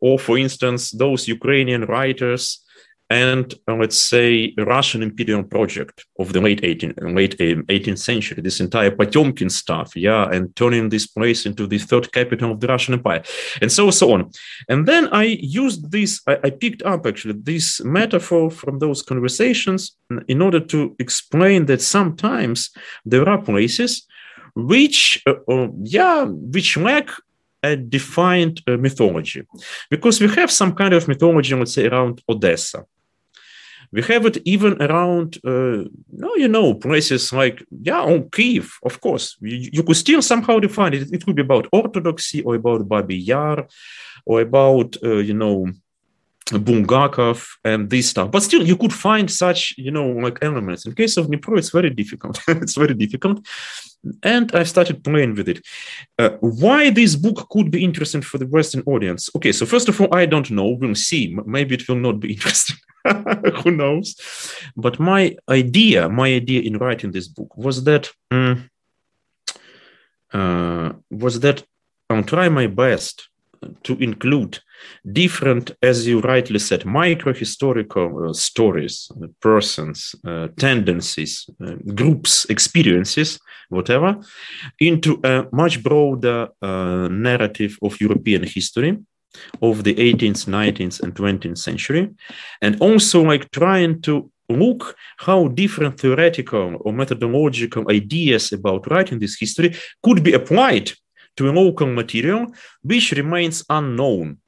Or 0.00 0.18
for 0.18 0.38
instance 0.38 0.90
those 0.90 1.28
ukrainian 1.28 1.84
writers 1.84 2.64
and 3.10 3.54
uh, 3.66 3.74
let's 3.74 3.96
say 3.96 4.52
russian 4.58 5.02
imperial 5.02 5.42
project 5.42 6.04
of 6.18 6.32
the 6.32 6.40
late 6.40 6.60
18th 6.60 7.14
late 7.14 7.38
18th 7.38 7.88
um, 7.88 7.96
century 7.96 8.42
this 8.42 8.60
entire 8.60 8.90
potemkin 8.90 9.48
stuff 9.48 9.96
yeah 9.96 10.28
and 10.30 10.54
turning 10.56 10.90
this 10.90 11.06
place 11.06 11.46
into 11.46 11.66
the 11.66 11.78
third 11.78 12.12
capital 12.12 12.52
of 12.52 12.60
the 12.60 12.66
russian 12.66 12.94
empire 12.94 13.22
and 13.62 13.72
so 13.72 13.90
so 13.90 14.12
on. 14.12 14.30
And 14.68 14.86
then 14.86 15.08
i 15.12 15.24
used 15.24 15.90
this 15.90 16.20
I, 16.26 16.38
I 16.44 16.50
picked 16.50 16.82
up 16.82 17.06
actually 17.06 17.34
this 17.42 17.82
metaphor 17.82 18.50
from 18.50 18.78
those 18.78 19.02
conversations 19.02 19.96
in 20.28 20.42
order 20.42 20.60
to 20.60 20.94
explain 20.98 21.66
that 21.66 21.80
sometimes 21.80 22.70
there 23.04 23.28
are 23.28 23.40
places 23.40 24.06
which 24.58 25.22
uh, 25.26 25.34
uh, 25.48 25.68
yeah 25.82 26.24
which 26.24 26.76
lack 26.76 27.10
a 27.62 27.76
defined 27.76 28.60
uh, 28.66 28.76
mythology. 28.76 29.42
Because 29.90 30.20
we 30.20 30.28
have 30.28 30.50
some 30.50 30.74
kind 30.74 30.94
of 30.94 31.06
mythology 31.06 31.54
let's 31.54 31.74
say 31.74 31.86
around 31.86 32.22
odessa. 32.28 32.84
We 33.90 34.02
have 34.02 34.26
it 34.26 34.36
even 34.44 34.82
around 34.82 35.38
uh, 35.44 35.84
no 36.10 36.34
you 36.36 36.48
know 36.48 36.74
places 36.74 37.32
like 37.32 37.64
yeah 37.82 38.02
on 38.02 38.30
kiev 38.30 38.78
of 38.82 39.00
course. 39.00 39.36
You, 39.40 39.70
you 39.72 39.82
could 39.82 39.96
still 39.96 40.22
somehow 40.22 40.58
define 40.58 40.94
it. 40.94 41.12
It 41.12 41.24
could 41.24 41.36
be 41.36 41.42
about 41.42 41.68
orthodoxy 41.72 42.42
or 42.42 42.56
about 42.56 42.88
babi 42.88 43.16
yar 43.16 43.66
or 44.26 44.40
about 44.40 44.96
uh, 45.04 45.18
you 45.18 45.34
know 45.34 45.68
Bulgakov 46.50 47.46
and 47.64 47.90
this 47.90 48.10
stuff. 48.10 48.30
But 48.30 48.42
still, 48.42 48.66
you 48.66 48.76
could 48.76 48.92
find 48.92 49.30
such, 49.30 49.74
you 49.76 49.90
know, 49.90 50.08
like 50.08 50.38
elements. 50.42 50.86
In 50.86 50.94
case 50.94 51.16
of 51.16 51.26
Dnipro, 51.26 51.58
it's 51.58 51.70
very 51.70 51.90
difficult. 51.90 52.40
it's 52.48 52.76
very 52.76 52.94
difficult. 52.94 53.46
And 54.22 54.54
I 54.54 54.62
started 54.62 55.04
playing 55.04 55.34
with 55.34 55.48
it. 55.48 55.66
Uh, 56.18 56.30
why 56.40 56.90
this 56.90 57.16
book 57.16 57.48
could 57.50 57.70
be 57.70 57.84
interesting 57.84 58.22
for 58.22 58.38
the 58.38 58.46
Western 58.46 58.82
audience? 58.86 59.28
Okay, 59.36 59.52
so 59.52 59.66
first 59.66 59.88
of 59.88 60.00
all, 60.00 60.14
I 60.14 60.26
don't 60.26 60.50
know. 60.50 60.68
We'll 60.80 60.94
see. 60.94 61.36
Maybe 61.46 61.74
it 61.74 61.88
will 61.88 61.96
not 61.96 62.20
be 62.20 62.32
interesting. 62.34 62.76
Who 63.62 63.70
knows? 63.70 64.16
But 64.76 64.98
my 64.98 65.36
idea, 65.48 66.08
my 66.08 66.28
idea 66.28 66.62
in 66.62 66.78
writing 66.78 67.12
this 67.12 67.28
book 67.28 67.56
was 67.56 67.84
that 67.84 68.10
um, 68.30 68.70
uh, 70.32 70.92
was 71.10 71.40
that 71.40 71.64
I'll 72.10 72.22
try 72.22 72.48
my 72.48 72.66
best 72.66 73.28
to 73.82 73.96
include 73.98 74.58
different, 75.12 75.72
as 75.82 76.06
you 76.06 76.20
rightly 76.20 76.58
said, 76.58 76.84
micro 76.84 77.32
historical 77.32 78.28
uh, 78.28 78.32
stories, 78.32 79.10
uh, 79.22 79.26
persons, 79.40 80.14
uh, 80.26 80.48
tendencies, 80.56 81.48
uh, 81.64 81.74
groups, 81.94 82.46
experiences, 82.46 83.38
whatever, 83.68 84.16
into 84.80 85.20
a 85.24 85.46
much 85.52 85.82
broader 85.82 86.48
uh, 86.62 87.08
narrative 87.10 87.78
of 87.82 88.00
European 88.00 88.44
history 88.44 88.98
of 89.60 89.84
the 89.84 89.94
18th, 89.94 90.46
19th, 90.46 91.02
and 91.02 91.14
20th 91.14 91.58
century, 91.58 92.08
and 92.62 92.80
also 92.80 93.22
like 93.22 93.50
trying 93.50 94.00
to 94.00 94.30
look 94.48 94.96
how 95.18 95.48
different 95.48 96.00
theoretical 96.00 96.76
or 96.80 96.92
methodological 96.92 97.84
ideas 97.90 98.52
about 98.52 98.90
writing 98.90 99.18
this 99.18 99.38
history 99.38 99.74
could 100.02 100.22
be 100.22 100.32
applied 100.32 100.90
to 101.38 101.48
a 101.48 101.52
local 101.52 101.86
material 101.86 102.46
which 102.82 103.12
remains 103.12 103.64
unknown 103.70 104.38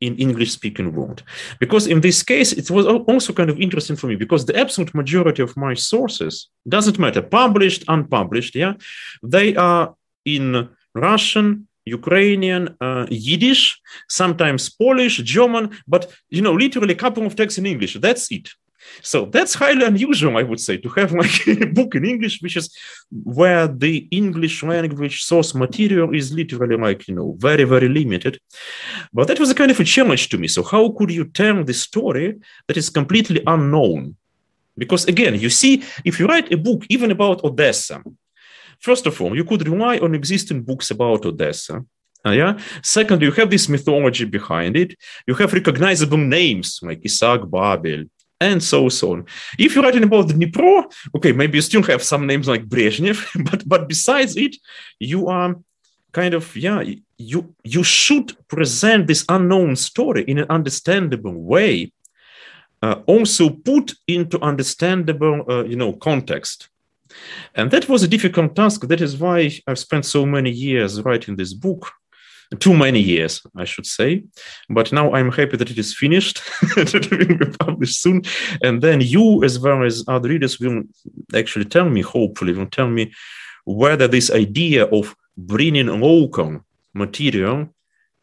in 0.00 0.16
English 0.16 0.52
speaking 0.52 0.94
world. 0.94 1.22
Because 1.58 1.88
in 1.88 2.00
this 2.00 2.22
case, 2.22 2.52
it 2.52 2.70
was 2.70 2.86
also 2.86 3.32
kind 3.32 3.50
of 3.50 3.60
interesting 3.60 3.96
for 3.96 4.06
me 4.06 4.14
because 4.14 4.46
the 4.46 4.56
absolute 4.56 4.94
majority 4.94 5.42
of 5.42 5.56
my 5.56 5.74
sources 5.74 6.48
doesn't 6.68 6.98
matter, 6.98 7.22
published, 7.22 7.82
unpublished, 7.88 8.54
yeah, 8.54 8.74
they 9.22 9.56
are 9.56 9.94
in 10.24 10.68
Russian, 10.94 11.66
Ukrainian, 11.84 12.76
uh, 12.80 13.06
Yiddish, 13.10 13.80
sometimes 14.08 14.68
Polish, 14.68 15.16
German, 15.36 15.76
but 15.88 16.02
you 16.30 16.42
know, 16.42 16.52
literally 16.52 16.94
a 16.94 17.02
couple 17.04 17.26
of 17.26 17.34
texts 17.34 17.58
in 17.58 17.66
English. 17.66 17.94
That's 17.94 18.30
it. 18.30 18.50
So 19.02 19.26
that's 19.26 19.54
highly 19.54 19.84
unusual, 19.84 20.36
I 20.36 20.42
would 20.42 20.60
say, 20.60 20.76
to 20.78 20.88
have 20.90 21.12
like 21.12 21.46
a 21.48 21.66
book 21.66 21.94
in 21.94 22.04
English, 22.04 22.40
which 22.42 22.56
is 22.56 22.74
where 23.10 23.68
the 23.68 24.08
English 24.10 24.62
language 24.62 25.22
source 25.24 25.54
material 25.54 26.14
is 26.14 26.32
literally 26.32 26.76
like, 26.76 27.08
you 27.08 27.14
know, 27.14 27.36
very, 27.38 27.64
very 27.64 27.88
limited. 27.88 28.38
But 29.12 29.28
that 29.28 29.40
was 29.40 29.50
a 29.50 29.54
kind 29.54 29.70
of 29.70 29.80
a 29.80 29.84
challenge 29.84 30.28
to 30.30 30.38
me. 30.38 30.48
So 30.48 30.62
how 30.62 30.90
could 30.90 31.10
you 31.10 31.24
tell 31.24 31.64
the 31.64 31.74
story 31.74 32.38
that 32.66 32.76
is 32.76 32.90
completely 32.90 33.42
unknown? 33.46 34.16
Because 34.76 35.06
again, 35.06 35.34
you 35.34 35.50
see, 35.50 35.82
if 36.04 36.20
you 36.20 36.26
write 36.26 36.52
a 36.52 36.56
book 36.56 36.84
even 36.88 37.10
about 37.10 37.44
Odessa, 37.44 38.02
first 38.80 39.06
of 39.06 39.20
all, 39.20 39.34
you 39.36 39.44
could 39.44 39.66
rely 39.66 39.98
on 39.98 40.14
existing 40.14 40.62
books 40.62 40.90
about 40.90 41.26
Odessa. 41.26 41.84
Uh, 42.26 42.30
yeah. 42.30 42.58
Second, 42.82 43.22
you 43.22 43.30
have 43.32 43.50
this 43.50 43.68
mythology 43.68 44.24
behind 44.24 44.76
it. 44.76 44.94
You 45.26 45.34
have 45.34 45.52
recognizable 45.52 46.18
names 46.18 46.80
like 46.82 47.00
Isaac 47.04 47.48
Babel, 47.48 48.04
and 48.40 48.62
so 48.62 48.86
on. 48.86 49.26
If 49.58 49.74
you're 49.74 49.84
writing 49.84 50.04
about 50.04 50.28
the 50.28 50.34
Dnipro, 50.34 50.92
okay, 51.16 51.32
maybe 51.32 51.58
you 51.58 51.62
still 51.62 51.82
have 51.84 52.02
some 52.02 52.26
names 52.26 52.48
like 52.48 52.68
Brezhnev, 52.68 53.26
but 53.50 53.68
but 53.68 53.88
besides 53.88 54.36
it, 54.36 54.56
you 54.98 55.28
are 55.28 55.56
kind 56.12 56.34
of 56.34 56.56
yeah, 56.56 56.82
you 57.18 57.54
you 57.64 57.82
should 57.82 58.36
present 58.48 59.06
this 59.06 59.24
unknown 59.28 59.76
story 59.76 60.22
in 60.24 60.38
an 60.38 60.46
understandable 60.50 61.34
way, 61.34 61.92
uh, 62.82 62.96
also 63.06 63.50
put 63.50 63.94
into 64.06 64.40
understandable 64.40 65.44
uh, 65.50 65.64
you 65.64 65.76
know 65.76 65.92
context. 65.92 66.68
And 67.54 67.70
that 67.70 67.88
was 67.88 68.02
a 68.02 68.08
difficult 68.08 68.54
task. 68.54 68.82
That 68.82 69.00
is 69.00 69.16
why 69.16 69.50
I've 69.66 69.78
spent 69.78 70.04
so 70.04 70.26
many 70.26 70.50
years 70.50 71.02
writing 71.02 71.36
this 71.36 71.54
book 71.54 71.90
too 72.60 72.74
many 72.74 73.00
years, 73.00 73.42
I 73.56 73.64
should 73.64 73.86
say. 73.86 74.24
But 74.68 74.92
now 74.92 75.12
I'm 75.12 75.30
happy 75.30 75.56
that 75.56 75.70
it 75.70 75.78
is 75.78 75.94
finished, 75.94 76.40
that 76.76 76.94
it 76.94 77.10
will 77.10 77.38
be 77.38 77.56
published 77.58 78.00
soon. 78.00 78.22
And 78.62 78.82
then 78.82 79.00
you, 79.00 79.44
as 79.44 79.58
well 79.58 79.84
as 79.84 80.04
other 80.08 80.28
readers, 80.28 80.58
will 80.58 80.82
actually 81.34 81.66
tell 81.66 81.88
me, 81.88 82.02
hopefully, 82.02 82.52
will 82.52 82.66
tell 82.66 82.88
me 82.88 83.12
whether 83.64 84.08
this 84.08 84.30
idea 84.30 84.86
of 84.86 85.14
bringing 85.36 85.86
local 85.86 86.64
material 86.94 87.68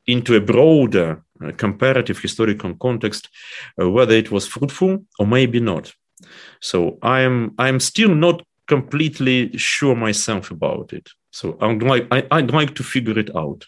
into 0.07 0.35
a 0.35 0.41
broader 0.41 1.23
uh, 1.43 1.51
comparative 1.57 2.19
historical 2.19 2.73
context, 2.75 3.29
uh, 3.81 3.89
whether 3.89 4.13
it 4.13 4.31
was 4.31 4.47
fruitful 4.47 5.05
or 5.19 5.27
maybe 5.27 5.59
not. 5.59 5.93
So 6.61 6.97
I'm 7.01 7.53
I'm 7.57 7.79
still 7.79 8.15
not 8.15 8.41
completely 8.67 9.55
sure 9.57 9.95
myself 9.95 10.51
about 10.51 10.93
it. 10.93 11.09
So 11.31 11.57
I'd 11.61 11.83
like 11.83 12.07
I, 12.11 12.25
I'd 12.31 12.51
like 12.51 12.75
to 12.75 12.83
figure 12.83 13.19
it 13.19 13.35
out. 13.35 13.65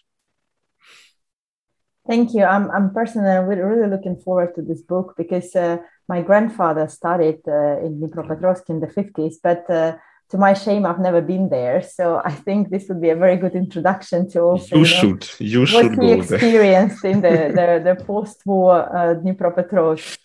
Thank 2.08 2.34
you. 2.34 2.44
I'm, 2.44 2.72
I'm 2.72 2.94
personally 2.94 3.56
really 3.56 3.90
looking 3.90 4.18
forward 4.18 4.56
to 4.56 4.62
this 4.62 4.82
book 4.82 5.16
because 5.18 5.54
uh, 5.56 5.78
my 6.08 6.22
grandfather 6.22 6.88
studied 6.88 7.40
uh, 7.48 7.80
in 7.86 8.00
Dnipropetrovsk 8.00 8.70
in 8.70 8.80
the 8.80 8.88
50s, 8.88 9.36
but 9.44 9.70
uh, 9.70 9.98
to 10.30 10.38
my 10.38 10.54
shame, 10.54 10.86
I've 10.86 11.00
never 11.00 11.22
been 11.22 11.50
there. 11.50 11.82
So 11.82 12.22
I 12.24 12.32
think 12.32 12.70
this 12.70 12.88
would 12.88 13.02
be 13.02 13.10
a 13.10 13.16
very 13.16 13.36
good 13.38 13.56
introduction 13.56 14.30
to 14.32 14.40
also 14.42 14.78
you, 14.78 14.86
you 14.86 14.94
know, 14.94 15.00
should 15.00 15.30
you 15.40 15.60
what 15.60 15.70
should 15.70 16.02
he 16.02 16.12
experienced 16.12 17.04
in 17.04 17.22
the, 17.22 17.30
the, 17.58 17.96
the 17.96 18.06
post-war 18.06 18.96
uh, 18.96 19.16
Dnipropetrovsk. 19.16 20.18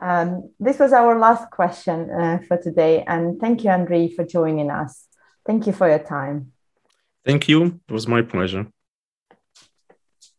Um, 0.00 0.50
this 0.58 0.78
was 0.78 0.94
our 0.94 1.18
last 1.18 1.50
question 1.50 2.10
uh, 2.10 2.38
for 2.48 2.56
today, 2.56 3.04
and 3.06 3.38
thank 3.38 3.64
you, 3.64 3.70
Andrii, 3.70 4.14
for 4.14 4.24
joining 4.24 4.70
us. 4.70 5.06
Thank 5.46 5.66
you 5.66 5.74
for 5.74 5.88
your 5.88 5.98
time. 5.98 6.52
Thank 7.26 7.48
you. 7.48 7.80
It 7.86 7.92
was 7.92 8.08
my 8.08 8.22
pleasure. 8.22 8.66